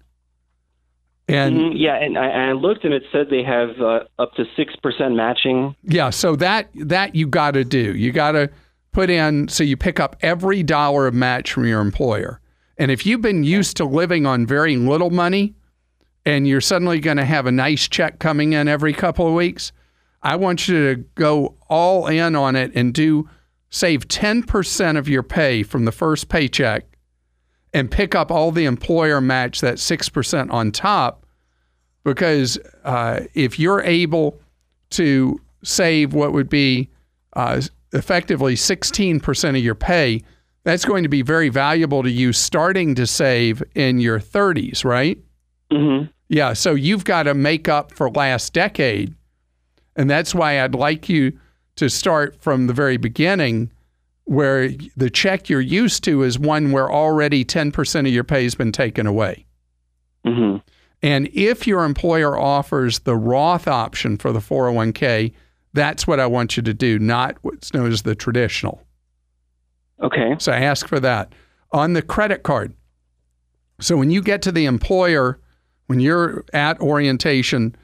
And 1.29 1.57
Mhm, 1.57 1.71
yeah, 1.75 1.95
and 1.95 2.17
I, 2.17 2.49
I 2.49 2.51
looked 2.53 2.85
and 2.85 2.93
it 2.93 3.03
said 3.11 3.27
they 3.29 3.43
have 3.43 3.81
uh, 3.81 4.05
up 4.17 4.33
to 4.35 4.45
six 4.55 4.75
percent 4.77 5.15
matching. 5.15 5.75
Yeah, 5.83 6.09
so 6.09 6.37
that 6.37 6.69
that 6.75 7.15
you 7.15 7.27
got 7.27 7.51
to 7.51 7.65
do. 7.65 7.95
You 7.95 8.13
got 8.13 8.31
to 8.31 8.49
put 8.93 9.09
in 9.09 9.49
so 9.49 9.63
you 9.63 9.75
pick 9.75 9.99
up 9.99 10.15
every 10.21 10.63
dollar 10.63 11.05
of 11.05 11.13
match 11.13 11.51
from 11.51 11.65
your 11.65 11.81
employer. 11.81 12.39
And 12.77 12.91
if 12.91 13.05
you've 13.05 13.21
been 13.21 13.43
used 13.43 13.75
to 13.77 13.85
living 13.85 14.25
on 14.25 14.45
very 14.47 14.77
little 14.77 15.09
money 15.09 15.55
and 16.25 16.47
you're 16.47 16.61
suddenly 16.61 16.99
going 16.99 17.17
to 17.17 17.25
have 17.25 17.45
a 17.45 17.51
nice 17.51 17.87
check 17.89 18.19
coming 18.19 18.53
in 18.53 18.67
every 18.67 18.93
couple 18.93 19.27
of 19.27 19.33
weeks, 19.33 19.73
I 20.23 20.35
want 20.37 20.67
you 20.67 20.95
to 20.95 21.03
go 21.15 21.55
all 21.67 22.07
in 22.07 22.35
on 22.35 22.55
it 22.55 22.71
and 22.73 22.93
do 22.93 23.29
save 23.69 24.07
10% 24.07 24.97
of 24.97 25.09
your 25.09 25.23
pay 25.23 25.63
from 25.63 25.85
the 25.85 25.91
first 25.91 26.29
paycheck 26.29 26.96
and 27.77 27.91
pick 27.91 28.15
up 28.15 28.31
all 28.31 28.51
the 28.51 28.65
employer 28.65 29.21
match 29.21 29.61
that 29.61 29.75
6% 29.75 30.51
on 30.51 30.71
top 30.71 31.25
because 32.03 32.57
uh, 32.83 33.21
if 33.33 33.59
you're 33.59 33.81
able 33.81 34.39
to 34.91 35.39
save 35.63 36.13
what 36.13 36.33
would 36.33 36.49
be 36.49 36.89
uh, 37.33 37.61
effectively 37.93 38.55
16% 38.55 39.49
of 39.49 39.57
your 39.57 39.75
pay, 39.75 40.21
that's 40.63 40.85
going 40.85 41.03
to 41.03 41.09
be 41.09 41.21
very 41.21 41.49
valuable 41.49 42.03
to 42.03 42.09
you 42.09 42.33
starting 42.33 42.95
to 42.95 43.05
save 43.05 43.61
in 43.75 43.99
your 43.99 44.19
30s, 44.19 44.83
right? 44.83 45.19
hmm 45.71 46.03
Yeah, 46.29 46.53
so 46.53 46.73
you've 46.73 47.05
got 47.05 47.23
to 47.23 47.33
make 47.33 47.69
up 47.69 47.91
for 47.93 48.09
last 48.09 48.53
decade. 48.53 49.13
And 49.95 50.09
that's 50.09 50.33
why 50.33 50.61
I'd 50.61 50.75
like 50.75 51.09
you 51.09 51.37
to 51.75 51.89
start 51.89 52.41
from 52.41 52.67
the 52.67 52.73
very 52.73 52.97
beginning 52.97 53.71
where 54.27 54.69
the 54.97 55.09
check 55.09 55.47
you're 55.47 55.61
used 55.61 56.03
to 56.03 56.21
is 56.21 56.37
one 56.37 56.73
where 56.73 56.91
already 56.91 57.45
10% 57.45 57.99
of 58.01 58.07
your 58.07 58.25
pay 58.25 58.43
has 58.43 58.55
been 58.55 58.73
taken 58.73 59.07
away. 59.07 59.45
hmm 60.25 60.57
And 61.01 61.29
if 61.33 61.65
your 61.65 61.85
employer 61.85 62.37
offers 62.37 62.99
the 62.99 63.15
Roth 63.15 63.69
option 63.69 64.17
for 64.17 64.33
the 64.33 64.39
401k, 64.39 65.33
that's 65.71 66.05
what 66.05 66.19
I 66.19 66.27
want 66.27 66.57
you 66.57 66.63
to 66.63 66.73
do, 66.73 66.99
not 66.99 67.37
what's 67.41 67.73
known 67.73 67.89
as 67.89 68.01
the 68.01 68.15
traditional. 68.15 68.83
Okay. 70.03 70.35
So 70.39 70.51
I 70.51 70.59
ask 70.59 70.87
for 70.87 70.99
that. 70.99 71.31
On 71.71 71.93
the 71.93 72.01
credit 72.01 72.43
card, 72.43 72.73
so 73.79 73.95
when 73.95 74.11
you 74.11 74.21
get 74.21 74.41
to 74.41 74.51
the 74.51 74.65
employer, 74.65 75.39
when 75.85 76.01
you're 76.01 76.43
at 76.51 76.81
orientation, 76.81 77.75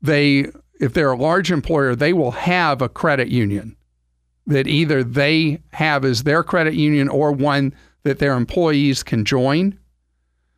they, 0.00 0.46
if 0.80 0.94
they're 0.94 1.12
a 1.12 1.16
large 1.16 1.52
employer, 1.52 1.94
they 1.94 2.14
will 2.14 2.30
have 2.30 2.80
a 2.80 2.88
credit 2.88 3.28
union 3.28 3.76
that 4.50 4.66
either 4.66 5.02
they 5.02 5.60
have 5.72 6.04
as 6.04 6.24
their 6.24 6.42
credit 6.42 6.74
union 6.74 7.08
or 7.08 7.32
one 7.32 7.74
that 8.02 8.18
their 8.18 8.34
employees 8.34 9.02
can 9.02 9.24
join. 9.24 9.78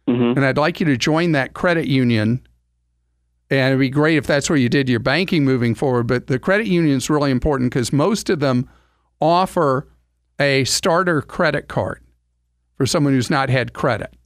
hmm 0.09 0.33
And 0.37 0.45
I'd 0.45 0.59
like 0.59 0.81
you 0.81 0.87
to 0.87 0.97
join 0.97 1.33
that 1.33 1.55
credit 1.55 1.87
union. 1.87 2.41
And 3.51 3.69
it'd 3.69 3.81
be 3.81 3.91
great 3.91 4.17
if 4.17 4.27
that's 4.27 4.49
where 4.49 4.59
you 4.59 4.71
did 4.71 4.89
your 4.89 5.01
banking 5.01 5.45
moving 5.45 5.75
forward. 5.75 6.07
But 6.07 6.27
the 6.27 6.39
credit 6.39 6.67
union 6.67 6.97
is 6.97 7.11
really 7.11 7.31
important 7.31 7.71
because 7.71 7.93
most 7.93 8.31
of 8.31 8.41
them 8.41 8.69
offer 9.21 9.89
a 10.41 10.65
starter 10.65 11.21
credit 11.21 11.69
card 11.69 12.03
for 12.77 12.87
someone 12.87 13.13
who's 13.13 13.31
not 13.31 13.51
had 13.51 13.75
credit, 13.75 14.17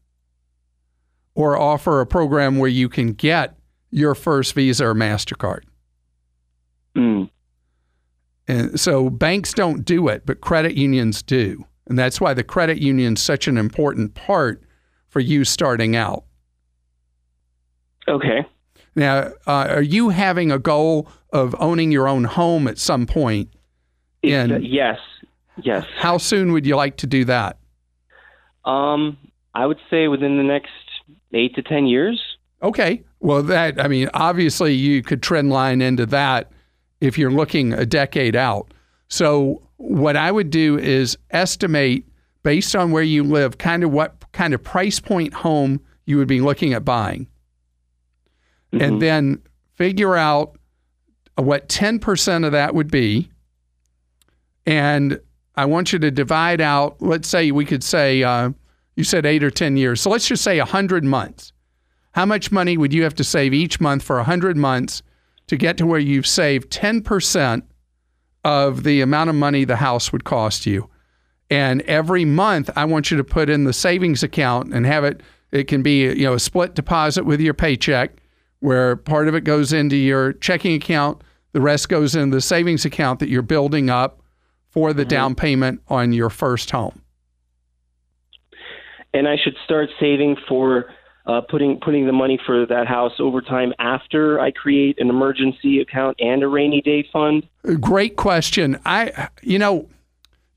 or 1.34 1.58
offer 1.58 2.00
a 2.00 2.06
program 2.06 2.56
where 2.56 2.70
you 2.70 2.88
can 2.88 3.12
get 3.12 3.58
your 3.90 4.14
first 4.14 4.54
Visa 4.54 4.86
or 4.86 4.94
MasterCard. 4.94 5.64
Mm. 6.96 7.28
And 8.48 8.78
so 8.78 9.10
banks 9.10 9.52
don't 9.52 9.84
do 9.84 10.08
it, 10.08 10.24
but 10.24 10.40
credit 10.40 10.74
unions 10.76 11.22
do. 11.22 11.64
And 11.88 11.98
that's 11.98 12.20
why 12.20 12.34
the 12.34 12.44
credit 12.44 12.78
union 12.78 13.14
is 13.14 13.20
such 13.22 13.48
an 13.48 13.56
important 13.58 14.14
part 14.14 14.62
for 15.08 15.20
you 15.20 15.44
starting 15.44 15.96
out. 15.96 16.24
Okay. 18.08 18.46
Now, 18.94 19.32
uh, 19.46 19.66
are 19.68 19.82
you 19.82 20.10
having 20.10 20.50
a 20.50 20.58
goal 20.58 21.08
of 21.32 21.54
owning 21.58 21.90
your 21.92 22.08
own 22.08 22.24
home 22.24 22.68
at 22.68 22.78
some 22.78 23.06
point? 23.06 23.50
It's- 24.22 24.50
And- 24.50 24.64
yes. 24.64 24.98
Yes. 25.62 25.84
How 25.96 26.18
soon 26.18 26.52
would 26.52 26.66
you 26.66 26.76
like 26.76 26.98
to 26.98 27.06
do 27.06 27.24
that? 27.24 27.58
Um, 28.64 29.16
I 29.54 29.64
would 29.66 29.78
say 29.88 30.08
within 30.08 30.36
the 30.36 30.42
next 30.42 30.70
eight 31.32 31.54
to 31.54 31.62
ten 31.62 31.86
years. 31.86 32.20
Okay. 32.62 33.02
Well, 33.20 33.42
that, 33.44 33.80
I 33.82 33.88
mean, 33.88 34.10
obviously 34.12 34.74
you 34.74 35.02
could 35.02 35.22
trend 35.22 35.50
line 35.50 35.80
into 35.80 36.04
that 36.06 36.50
if 37.00 37.18
you're 37.18 37.30
looking 37.30 37.72
a 37.72 37.86
decade 37.86 38.36
out. 38.36 38.72
So, 39.08 39.62
what 39.76 40.16
I 40.16 40.32
would 40.32 40.50
do 40.50 40.78
is 40.78 41.18
estimate 41.30 42.06
based 42.42 42.74
on 42.74 42.90
where 42.92 43.02
you 43.02 43.22
live, 43.22 43.58
kind 43.58 43.84
of 43.84 43.92
what 43.92 44.14
kind 44.32 44.54
of 44.54 44.62
price 44.62 45.00
point 45.00 45.34
home 45.34 45.80
you 46.06 46.16
would 46.16 46.28
be 46.28 46.40
looking 46.40 46.72
at 46.72 46.84
buying. 46.84 47.26
Mhm. 48.72 48.82
and 48.82 49.02
then 49.02 49.38
figure 49.74 50.16
out 50.16 50.58
what 51.36 51.68
10% 51.68 52.44
of 52.44 52.52
that 52.52 52.74
would 52.74 52.90
be. 52.90 53.30
And 54.66 55.20
I 55.54 55.64
want 55.66 55.92
you 55.92 55.98
to 56.00 56.10
divide 56.10 56.60
out, 56.60 57.00
let's 57.00 57.28
say 57.28 57.50
we 57.50 57.64
could 57.64 57.84
say, 57.84 58.22
uh, 58.22 58.50
you 58.96 59.04
said 59.04 59.24
eight 59.24 59.44
or 59.44 59.50
10 59.50 59.76
years. 59.76 60.00
So 60.00 60.10
let's 60.10 60.26
just 60.26 60.42
say 60.42 60.58
100 60.58 61.04
months. 61.04 61.52
How 62.12 62.26
much 62.26 62.50
money 62.50 62.76
would 62.76 62.92
you 62.92 63.02
have 63.04 63.14
to 63.16 63.24
save 63.24 63.54
each 63.54 63.80
month 63.80 64.02
for 64.02 64.16
100 64.16 64.56
months 64.56 65.02
to 65.48 65.56
get 65.56 65.76
to 65.78 65.86
where 65.86 65.98
you've 65.98 66.26
saved 66.26 66.70
10% 66.70 67.62
of 68.44 68.82
the 68.82 69.00
amount 69.00 69.30
of 69.30 69.36
money 69.36 69.64
the 69.64 69.76
house 69.76 70.12
would 70.12 70.24
cost 70.24 70.66
you? 70.66 70.88
And 71.50 71.82
every 71.82 72.24
month, 72.24 72.70
I 72.76 72.84
want 72.84 73.10
you 73.10 73.16
to 73.16 73.24
put 73.24 73.48
in 73.48 73.64
the 73.64 73.72
savings 73.72 74.22
account 74.22 74.74
and 74.74 74.84
have 74.84 75.04
it. 75.04 75.22
It 75.52 75.64
can 75.64 75.82
be 75.82 76.02
you 76.02 76.24
know 76.24 76.34
a 76.34 76.40
split 76.40 76.74
deposit 76.74 77.24
with 77.24 77.40
your 77.40 77.54
paycheck, 77.54 78.16
where 78.58 78.96
part 78.96 79.28
of 79.28 79.34
it 79.34 79.44
goes 79.44 79.72
into 79.72 79.96
your 79.96 80.32
checking 80.34 80.74
account, 80.74 81.22
the 81.52 81.60
rest 81.60 81.88
goes 81.88 82.16
into 82.16 82.36
the 82.36 82.40
savings 82.40 82.84
account 82.84 83.20
that 83.20 83.28
you're 83.28 83.42
building 83.42 83.88
up 83.88 84.22
for 84.68 84.92
the 84.92 85.02
mm-hmm. 85.02 85.08
down 85.08 85.34
payment 85.36 85.80
on 85.88 86.12
your 86.12 86.30
first 86.30 86.72
home. 86.72 87.00
and 89.16 89.26
I 89.26 89.36
should 89.42 89.56
start 89.64 89.88
saving 89.98 90.36
for 90.46 90.92
uh, 91.26 91.40
putting 91.40 91.80
putting 91.80 92.06
the 92.06 92.12
money 92.12 92.38
for 92.46 92.66
that 92.66 92.86
house 92.86 93.14
over 93.18 93.40
time 93.40 93.72
after 93.78 94.38
I 94.40 94.52
create 94.52 95.00
an 95.00 95.10
emergency 95.10 95.80
account 95.80 96.16
and 96.20 96.42
a 96.42 96.48
rainy 96.48 96.80
day 96.80 97.08
fund. 97.12 97.46
Great 97.80 98.16
question. 98.16 98.78
I, 98.84 99.28
you 99.42 99.58
know, 99.58 99.88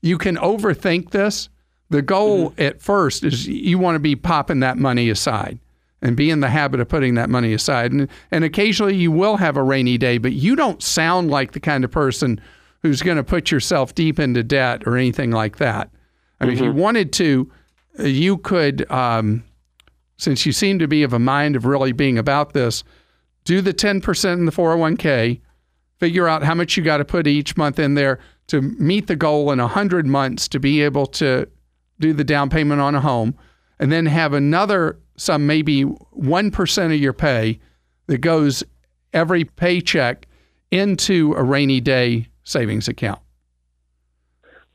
you 0.00 0.16
can 0.16 0.36
overthink 0.36 1.10
this. 1.10 1.48
The 1.90 2.02
goal 2.02 2.54
at 2.56 2.80
first 2.80 3.24
is 3.24 3.48
you 3.48 3.78
want 3.78 3.96
to 3.96 4.00
be 4.00 4.14
popping 4.14 4.60
that 4.60 4.78
money 4.78 5.10
aside 5.10 5.58
and 6.02 6.16
be 6.16 6.30
in 6.30 6.38
the 6.38 6.48
habit 6.48 6.78
of 6.78 6.88
putting 6.88 7.14
that 7.16 7.28
money 7.28 7.52
aside. 7.52 7.90
And, 7.90 8.08
and 8.30 8.44
occasionally 8.44 8.94
you 8.94 9.10
will 9.10 9.36
have 9.38 9.56
a 9.56 9.62
rainy 9.62 9.98
day, 9.98 10.18
but 10.18 10.32
you 10.32 10.54
don't 10.54 10.80
sound 10.80 11.30
like 11.30 11.50
the 11.50 11.60
kind 11.60 11.84
of 11.84 11.90
person 11.90 12.40
who's 12.82 13.02
going 13.02 13.16
to 13.16 13.24
put 13.24 13.50
yourself 13.50 13.94
deep 13.94 14.20
into 14.20 14.44
debt 14.44 14.84
or 14.86 14.96
anything 14.96 15.32
like 15.32 15.56
that. 15.58 15.90
I 16.40 16.46
mean, 16.46 16.54
if 16.54 16.62
you 16.62 16.72
wanted 16.72 17.12
to, 17.14 17.50
uh, 17.98 18.04
you 18.04 18.38
could, 18.38 18.90
um, 18.90 19.44
since 20.20 20.44
you 20.44 20.52
seem 20.52 20.78
to 20.78 20.86
be 20.86 21.02
of 21.02 21.14
a 21.14 21.18
mind 21.18 21.56
of 21.56 21.64
really 21.64 21.92
being 21.92 22.18
about 22.18 22.52
this, 22.52 22.84
do 23.44 23.62
the 23.62 23.72
10% 23.72 24.32
in 24.34 24.44
the 24.44 24.52
401k, 24.52 25.40
figure 25.98 26.28
out 26.28 26.42
how 26.42 26.54
much 26.54 26.76
you 26.76 26.82
got 26.82 26.98
to 26.98 27.06
put 27.06 27.26
each 27.26 27.56
month 27.56 27.78
in 27.78 27.94
there 27.94 28.18
to 28.48 28.60
meet 28.60 29.06
the 29.06 29.16
goal 29.16 29.50
in 29.50 29.58
100 29.58 30.06
months 30.06 30.46
to 30.48 30.60
be 30.60 30.82
able 30.82 31.06
to 31.06 31.48
do 31.98 32.12
the 32.12 32.24
down 32.24 32.50
payment 32.50 32.82
on 32.82 32.94
a 32.94 33.00
home, 33.00 33.34
and 33.78 33.90
then 33.90 34.04
have 34.06 34.34
another 34.34 34.98
some 35.16 35.46
maybe 35.46 35.84
1% 35.84 36.84
of 36.84 37.00
your 37.00 37.12
pay 37.12 37.58
that 38.06 38.18
goes 38.18 38.64
every 39.12 39.44
paycheck 39.44 40.26
into 40.70 41.34
a 41.34 41.42
rainy 41.42 41.80
day 41.80 42.26
savings 42.44 42.88
account. 42.88 43.20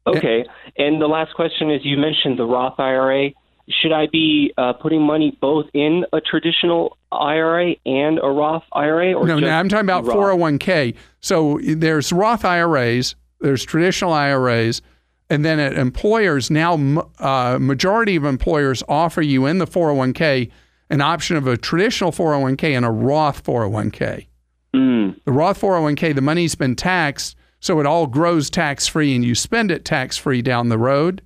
Okay. 0.08 0.46
And 0.78 1.02
the 1.02 1.08
last 1.08 1.34
question 1.36 1.72
is: 1.72 1.82
You 1.84 1.98
mentioned 1.98 2.40
the 2.40 2.46
Roth 2.46 2.80
IRA. 2.80 3.30
Should 3.69 3.91
I 3.91 4.08
be 4.12 4.54
uh, 4.58 4.73
putting 4.73 5.01
money 5.01 5.38
both 5.41 5.65
in 5.73 6.06
a 6.13 6.21
traditional 6.21 6.97
IRA 7.12 7.75
and 7.86 8.19
a 8.21 8.30
Roth 8.30 8.63
IRA, 8.73 9.13
or 9.13 9.25
No, 9.25 9.39
just 9.39 9.47
no, 9.47 9.49
I'm 9.49 9.69
talking 9.69 9.86
about 9.86 10.06
Roth? 10.06 10.15
401k. 10.17 10.95
So 11.19 11.60
there's 11.63 12.13
Roth 12.13 12.45
IRAs, 12.45 13.15
there's 13.39 13.65
traditional 13.65 14.13
IRAs, 14.13 14.82
and 15.30 15.43
then 15.43 15.60
at 15.60 15.73
employers 15.73 16.51
now, 16.51 16.75
uh, 17.19 17.58
majority 17.60 18.15
of 18.15 18.23
employers 18.23 18.84
offer 18.88 19.23
you 19.23 19.47
in 19.47 19.58
the 19.58 19.65
401k 19.65 20.51
an 20.89 21.01
option 21.01 21.36
of 21.36 21.47
a 21.47 21.58
traditional 21.58 22.12
401k 22.12 22.75
and 22.75 22.86
a 22.86 22.91
Roth 22.91 23.43
401k. 23.43 24.28
Mm, 24.75 25.15
The 25.25 25.32
Roth 25.32 25.60
401k, 25.60 26.13
the 26.13 26.21
money's 26.21 26.54
been 26.56 26.75
taxed, 26.75 27.36
so 27.60 27.80
it 27.80 27.86
all 27.86 28.06
grows 28.08 28.49
tax 28.49 28.88
free 28.88 29.15
and 29.15 29.25
you 29.25 29.34
spend 29.34 29.71
it 29.71 29.86
tax 29.86 30.17
free 30.17 30.41
down 30.41 30.69
the 30.69 30.78
road. 30.78 31.21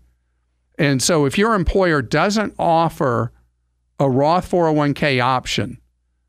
And 0.80 1.04
so 1.04 1.26
if 1.26 1.38
your 1.38 1.54
employer 1.54 2.02
doesn't 2.02 2.56
offer 2.58 3.32
a 4.00 4.10
Roth 4.10 4.50
401k 4.50 5.22
option 5.22 5.78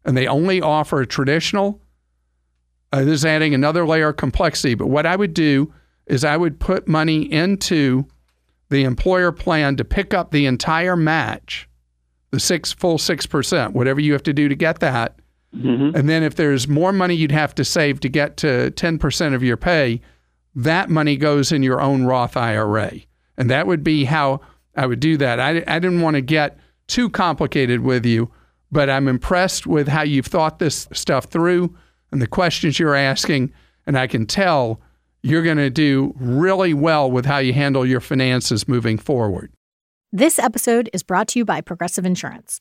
and 0.05 0.17
they 0.17 0.27
only 0.27 0.61
offer 0.61 1.01
a 1.01 1.07
traditional, 1.07 1.81
uh, 2.93 3.05
this 3.05 3.21
is 3.21 3.25
adding 3.25 3.55
another 3.55 3.87
layer 3.87 4.09
of 4.09 4.17
complexity. 4.17 4.75
But 4.75 4.89
what 4.89 5.07
I 5.07 5.15
would 5.15 5.33
do 5.33 5.73
is 6.07 6.25
I 6.25 6.37
would 6.37 6.59
put 6.59 6.89
money 6.89 7.33
into 7.33 8.07
the 8.69 8.83
employer 8.83 9.31
plan 9.31 9.77
to 9.77 9.85
pick 9.85 10.13
up 10.13 10.33
the 10.33 10.47
entire 10.47 10.97
match 10.97 11.69
the 12.31 12.41
six 12.41 12.73
full 12.73 12.99
six 12.99 13.27
percent, 13.27 13.75
whatever 13.75 14.01
you 14.01 14.13
have 14.13 14.23
to 14.25 14.33
do 14.33 14.49
to 14.49 14.55
get 14.55 14.81
that. 14.81 15.17
Mm-hmm. 15.55 15.97
And 15.97 16.09
then 16.09 16.23
if 16.23 16.37
there's 16.37 16.69
more 16.69 16.93
money 16.93 17.15
you'd 17.15 17.33
have 17.33 17.55
to 17.57 17.65
save 17.65 17.99
to 18.01 18.09
get 18.09 18.37
to 18.39 18.71
10% 18.77 19.35
of 19.35 19.43
your 19.43 19.57
pay, 19.57 20.01
that 20.55 20.89
money 20.89 21.17
goes 21.17 21.51
in 21.51 21.65
your 21.65 21.81
own 21.81 22.05
Roth 22.05 22.37
IRA. 22.37 22.93
And 23.41 23.49
that 23.49 23.67
would 23.67 23.83
be 23.83 24.05
how 24.05 24.43
I 24.77 24.85
would 24.85 25.01
do 25.01 25.17
that. 25.17 25.41
I, 25.41 25.65
I 25.67 25.79
didn't 25.79 26.03
want 26.03 26.17
to 26.17 26.21
get 26.21 26.59
too 26.89 27.09
complicated 27.09 27.81
with 27.81 28.05
you, 28.05 28.31
but 28.71 28.91
I'm 28.91 29.09
impressed 29.09 29.67
with 29.67 29.89
how 29.89 30.03
you've 30.03 30.27
thought 30.27 30.59
this 30.59 30.87
stuff 30.93 31.25
through 31.25 31.75
and 32.13 32.21
the 32.21 32.27
questions 32.27 32.79
you're 32.79 32.95
asking. 32.95 33.51
And 33.87 33.97
I 33.97 34.09
can 34.09 34.27
tell 34.27 34.83
you're 35.23 35.43
going 35.43 35.57
to 35.57 35.71
do 35.71 36.15
really 36.21 36.75
well 36.75 37.11
with 37.11 37.25
how 37.25 37.39
you 37.39 37.55
handle 37.55 37.87
your 37.87 38.01
finances 38.01 38.69
moving 38.69 38.99
forward. 38.99 39.51
This 40.13 40.39
episode 40.39 40.91
is 40.93 41.03
brought 41.03 41.29
to 41.29 41.39
you 41.39 41.47
by 41.47 41.63
Progressive 41.63 42.05
Insurance. 42.05 42.61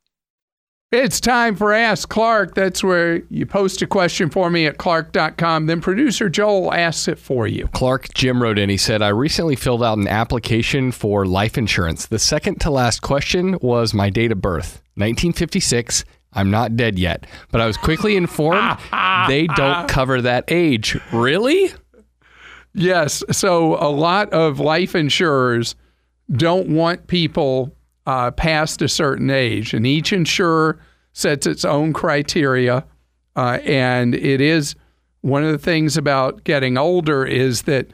It's 0.91 1.21
time 1.21 1.55
for 1.55 1.71
Ask 1.71 2.09
Clark. 2.09 2.53
That's 2.53 2.83
where 2.83 3.21
you 3.29 3.45
post 3.45 3.81
a 3.81 3.87
question 3.87 4.29
for 4.29 4.49
me 4.49 4.65
at 4.65 4.77
clark.com. 4.77 5.67
Then 5.67 5.79
producer 5.79 6.27
Joel 6.27 6.73
asks 6.73 7.07
it 7.07 7.17
for 7.17 7.47
you. 7.47 7.69
Clark 7.71 8.13
Jim 8.13 8.43
wrote 8.43 8.59
in. 8.59 8.69
He 8.69 8.75
said, 8.75 9.01
I 9.01 9.07
recently 9.07 9.55
filled 9.55 9.83
out 9.83 9.97
an 9.97 10.09
application 10.09 10.91
for 10.91 11.25
life 11.25 11.57
insurance. 11.57 12.07
The 12.07 12.19
second 12.19 12.59
to 12.61 12.69
last 12.69 13.01
question 13.01 13.57
was 13.61 13.93
my 13.93 14.09
date 14.09 14.33
of 14.33 14.41
birth 14.41 14.81
1956. 14.95 16.03
I'm 16.33 16.51
not 16.51 16.75
dead 16.75 16.99
yet, 16.99 17.25
but 17.53 17.61
I 17.61 17.67
was 17.67 17.77
quickly 17.77 18.17
informed 18.17 18.77
they 19.29 19.47
don't 19.47 19.87
cover 19.87 20.21
that 20.21 20.43
age. 20.49 20.99
Really? 21.13 21.71
Yes. 22.73 23.23
So 23.31 23.75
a 23.75 23.87
lot 23.87 24.33
of 24.33 24.59
life 24.59 24.93
insurers 24.93 25.75
don't 26.29 26.67
want 26.67 27.07
people 27.07 27.73
uh, 28.05 28.31
past 28.31 28.81
a 28.81 28.87
certain 28.87 29.29
age, 29.29 29.73
and 29.73 29.85
each 29.85 30.11
insurer 30.13 30.79
sets 31.13 31.45
its 31.45 31.65
own 31.65 31.93
criteria. 31.93 32.85
Uh, 33.35 33.59
and 33.63 34.15
it 34.15 34.41
is 34.41 34.75
one 35.21 35.43
of 35.43 35.51
the 35.51 35.57
things 35.57 35.97
about 35.97 36.43
getting 36.43 36.77
older 36.77 37.25
is 37.25 37.63
that 37.63 37.87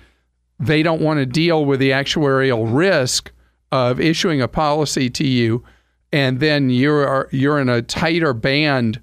they 0.60 0.82
don't 0.82 1.02
want 1.02 1.20
to 1.20 1.26
deal 1.26 1.66
with 1.66 1.80
the 1.80 1.92
actuarial 1.92 2.66
risk 2.74 3.32
of 3.72 4.00
issuing 4.00 4.42
a 4.42 4.48
policy 4.48 5.10
to 5.10 5.28
you, 5.28 5.64
and 6.12 6.40
then 6.40 6.70
you're 6.70 7.28
you're 7.32 7.60
in 7.60 7.70
a 7.70 7.82
tighter 7.82 8.34
band 8.34 9.00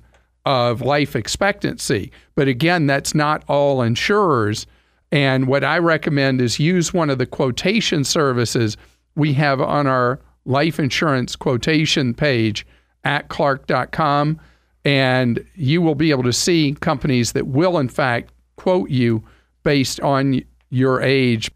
of 0.47 0.81
life 0.81 1.15
expectancy. 1.15 2.11
But 2.35 2.49
again, 2.49 2.87
that's 2.87 3.15
not 3.15 3.45
all 3.49 3.83
insurers. 3.83 4.67
And 5.13 5.47
what 5.47 5.63
I 5.63 5.79
recommend 5.79 6.41
is 6.41 6.59
use 6.59 6.93
one 6.93 7.09
of 7.09 7.19
the 7.19 7.27
quotation 7.27 8.05
services 8.05 8.77
we 9.15 9.35
have 9.35 9.61
on 9.61 9.87
our 9.87 10.19
life 10.45 10.79
insurance 10.79 11.37
quotation 11.37 12.15
page 12.15 12.67
at 13.05 13.29
clark.com. 13.29 14.41
And 14.85 15.45
you 15.55 15.81
will 15.81 15.95
be 15.95 16.11
able 16.11 16.25
to 16.25 16.33
see 16.33 16.77
companies 16.81 17.33
that 17.33 17.47
will, 17.47 17.79
in 17.79 17.89
fact, 17.89 18.33
quote 18.57 18.91
you 18.91 19.25
based 19.63 20.01
on 20.01 20.43
your 20.71 21.01
age. 21.01 21.51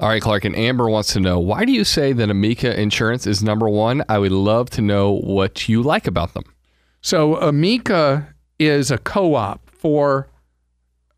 All 0.00 0.08
right, 0.08 0.20
Clark, 0.20 0.44
and 0.44 0.56
Amber 0.56 0.88
wants 0.88 1.12
to 1.12 1.20
know 1.20 1.38
why 1.38 1.64
do 1.64 1.72
you 1.72 1.84
say 1.84 2.12
that 2.12 2.28
Amica 2.28 2.78
Insurance 2.78 3.28
is 3.28 3.44
number 3.44 3.68
one? 3.68 4.02
I 4.08 4.18
would 4.18 4.32
love 4.32 4.70
to 4.70 4.82
know 4.82 5.12
what 5.12 5.68
you 5.68 5.82
like 5.82 6.08
about 6.08 6.34
them. 6.34 6.44
So, 7.00 7.36
Amica 7.36 8.34
is 8.58 8.90
a 8.90 8.98
co 8.98 9.34
op 9.34 9.70
for 9.70 10.28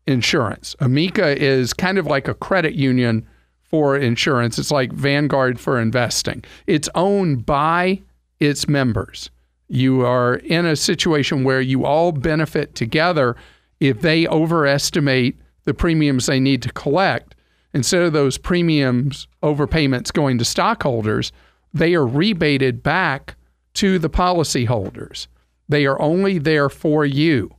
insurance. 0.05 0.75
Amica 0.79 1.41
is 1.41 1.73
kind 1.73 1.97
of 1.97 2.05
like 2.05 2.27
a 2.27 2.33
credit 2.33 2.75
union 2.75 3.27
for 3.69 3.97
insurance. 3.97 4.57
It's 4.57 4.71
like 4.71 4.91
Vanguard 4.91 5.59
for 5.59 5.79
investing. 5.79 6.43
It's 6.65 6.89
owned 6.95 7.45
by 7.45 8.01
its 8.39 8.67
members. 8.67 9.29
You 9.67 10.05
are 10.05 10.35
in 10.35 10.65
a 10.65 10.75
situation 10.75 11.43
where 11.43 11.61
you 11.61 11.85
all 11.85 12.11
benefit 12.11 12.75
together 12.75 13.35
if 13.79 14.01
they 14.01 14.27
overestimate 14.27 15.37
the 15.65 15.73
premiums 15.73 16.25
they 16.25 16.39
need 16.39 16.61
to 16.61 16.71
collect. 16.71 17.35
Instead 17.73 18.01
of 18.01 18.13
those 18.13 18.37
premiums 18.37 19.27
overpayments 19.43 20.13
going 20.13 20.37
to 20.37 20.45
stockholders, 20.45 21.31
they 21.73 21.93
are 21.93 22.07
rebated 22.07 22.81
back 22.81 23.35
to 23.73 23.99
the 23.99 24.09
policyholders. 24.09 25.27
They 25.69 25.85
are 25.85 26.01
only 26.01 26.39
there 26.39 26.69
for 26.69 27.05
you. 27.05 27.53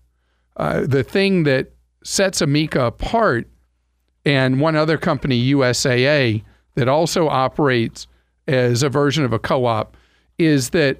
Uh, 0.56 0.80
the 0.86 1.04
thing 1.04 1.44
that 1.44 1.72
sets 2.02 2.40
Amica 2.40 2.86
apart 2.86 3.48
and 4.24 4.60
one 4.60 4.76
other 4.76 4.98
company, 4.98 5.52
USAA, 5.52 6.42
that 6.74 6.88
also 6.88 7.28
operates 7.28 8.06
as 8.46 8.82
a 8.82 8.88
version 8.88 9.24
of 9.24 9.32
a 9.32 9.38
co 9.38 9.64
op, 9.66 9.96
is 10.38 10.70
that 10.70 10.98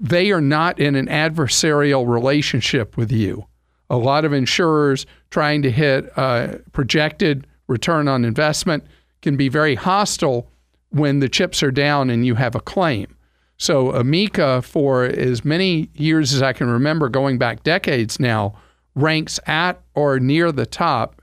they 0.00 0.30
are 0.30 0.40
not 0.40 0.78
in 0.78 0.94
an 0.94 1.06
adversarial 1.06 2.08
relationship 2.08 2.96
with 2.96 3.10
you. 3.10 3.46
A 3.90 3.96
lot 3.96 4.24
of 4.24 4.32
insurers 4.32 5.06
trying 5.30 5.62
to 5.62 5.70
hit 5.70 6.04
a 6.16 6.60
projected 6.72 7.46
return 7.66 8.08
on 8.08 8.24
investment 8.24 8.84
can 9.22 9.36
be 9.36 9.48
very 9.48 9.74
hostile 9.74 10.48
when 10.90 11.20
the 11.20 11.28
chips 11.28 11.62
are 11.62 11.70
down 11.70 12.10
and 12.10 12.24
you 12.24 12.34
have 12.36 12.54
a 12.54 12.60
claim. 12.60 13.14
So, 13.56 13.90
Amica, 13.92 14.62
for 14.62 15.04
as 15.04 15.44
many 15.44 15.90
years 15.94 16.32
as 16.32 16.42
I 16.42 16.52
can 16.52 16.68
remember, 16.68 17.08
going 17.08 17.38
back 17.38 17.64
decades 17.64 18.20
now, 18.20 18.54
ranks 18.94 19.40
at 19.46 19.82
or 19.94 20.20
near 20.20 20.52
the 20.52 20.66
top 20.66 21.20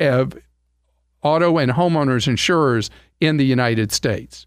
of 0.00 0.36
auto 1.22 1.58
and 1.58 1.72
homeowners 1.72 2.28
insurers 2.28 2.90
in 3.20 3.36
the 3.36 3.44
United 3.44 3.92
States. 3.92 4.46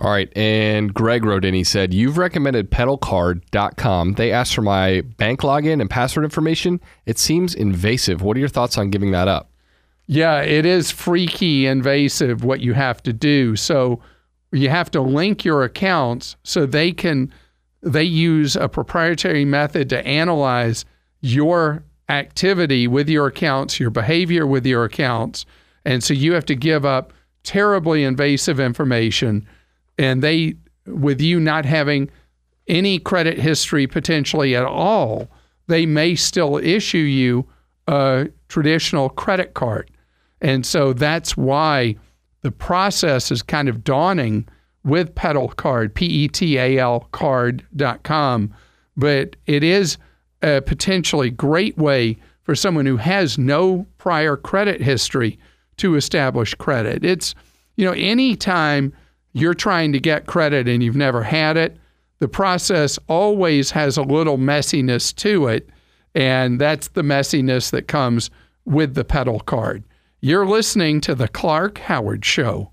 All 0.00 0.10
right. 0.10 0.34
And 0.36 0.94
Greg 0.94 1.24
wrote 1.24 1.44
in, 1.44 1.54
he 1.54 1.64
said, 1.64 1.92
You've 1.92 2.18
recommended 2.18 2.70
petalcard.com. 2.70 4.12
They 4.12 4.30
asked 4.30 4.54
for 4.54 4.62
my 4.62 5.00
bank 5.00 5.40
login 5.40 5.80
and 5.80 5.90
password 5.90 6.24
information. 6.24 6.80
It 7.04 7.18
seems 7.18 7.54
invasive. 7.54 8.22
What 8.22 8.36
are 8.36 8.40
your 8.40 8.48
thoughts 8.48 8.78
on 8.78 8.90
giving 8.90 9.10
that 9.10 9.26
up? 9.26 9.50
Yeah, 10.06 10.40
it 10.40 10.64
is 10.64 10.90
freaky 10.90 11.66
invasive 11.66 12.44
what 12.44 12.60
you 12.60 12.74
have 12.74 13.02
to 13.02 13.12
do. 13.12 13.56
So 13.56 14.00
you 14.52 14.70
have 14.70 14.90
to 14.92 15.00
link 15.00 15.44
your 15.44 15.64
accounts 15.64 16.36
so 16.44 16.64
they 16.64 16.92
can 16.92 17.32
they 17.82 18.04
use 18.04 18.56
a 18.56 18.68
proprietary 18.68 19.44
method 19.44 19.88
to 19.90 20.04
analyze 20.06 20.84
your 21.20 21.84
activity 22.08 22.88
with 22.88 23.08
your 23.08 23.26
accounts, 23.26 23.78
your 23.78 23.90
behavior 23.90 24.46
with 24.46 24.66
your 24.66 24.84
accounts. 24.84 25.44
And 25.88 26.04
so 26.04 26.12
you 26.12 26.34
have 26.34 26.44
to 26.44 26.54
give 26.54 26.84
up 26.84 27.14
terribly 27.44 28.04
invasive 28.04 28.60
information 28.60 29.48
and 29.96 30.22
they 30.22 30.54
with 30.86 31.18
you 31.18 31.40
not 31.40 31.64
having 31.64 32.10
any 32.66 32.98
credit 32.98 33.38
history 33.38 33.86
potentially 33.86 34.54
at 34.54 34.64
all, 34.64 35.30
they 35.66 35.86
may 35.86 36.14
still 36.14 36.58
issue 36.58 36.98
you 36.98 37.48
a 37.86 38.28
traditional 38.48 39.08
credit 39.08 39.54
card. 39.54 39.90
And 40.42 40.66
so 40.66 40.92
that's 40.92 41.38
why 41.38 41.96
the 42.42 42.52
process 42.52 43.30
is 43.30 43.40
kind 43.40 43.66
of 43.66 43.82
dawning 43.82 44.46
with 44.84 45.14
Petal 45.14 45.48
Card, 45.48 45.94
P 45.94 46.04
E 46.04 46.28
T 46.28 46.58
A 46.58 46.76
L 46.76 47.08
card.com. 47.12 48.54
But 48.94 49.36
it 49.46 49.64
is 49.64 49.96
a 50.42 50.60
potentially 50.60 51.30
great 51.30 51.78
way 51.78 52.18
for 52.42 52.54
someone 52.54 52.84
who 52.84 52.98
has 52.98 53.38
no 53.38 53.86
prior 53.96 54.36
credit 54.36 54.82
history 54.82 55.38
to 55.78 55.96
establish 55.96 56.54
credit. 56.54 57.04
It's, 57.04 57.34
you 57.76 57.84
know, 57.84 57.92
anytime 57.92 58.92
you're 59.32 59.54
trying 59.54 59.92
to 59.92 60.00
get 60.00 60.26
credit 60.26 60.68
and 60.68 60.82
you've 60.82 60.96
never 60.96 61.22
had 61.22 61.56
it, 61.56 61.76
the 62.18 62.28
process 62.28 62.98
always 63.06 63.70
has 63.70 63.96
a 63.96 64.02
little 64.02 64.38
messiness 64.38 65.14
to 65.16 65.46
it. 65.46 65.68
And 66.14 66.60
that's 66.60 66.88
the 66.88 67.02
messiness 67.02 67.70
that 67.70 67.88
comes 67.88 68.30
with 68.64 68.94
the 68.94 69.04
Petal 69.04 69.40
card. 69.40 69.84
You're 70.20 70.46
listening 70.46 71.00
to 71.02 71.14
The 71.14 71.28
Clark 71.28 71.78
Howard 71.78 72.24
Show. 72.24 72.72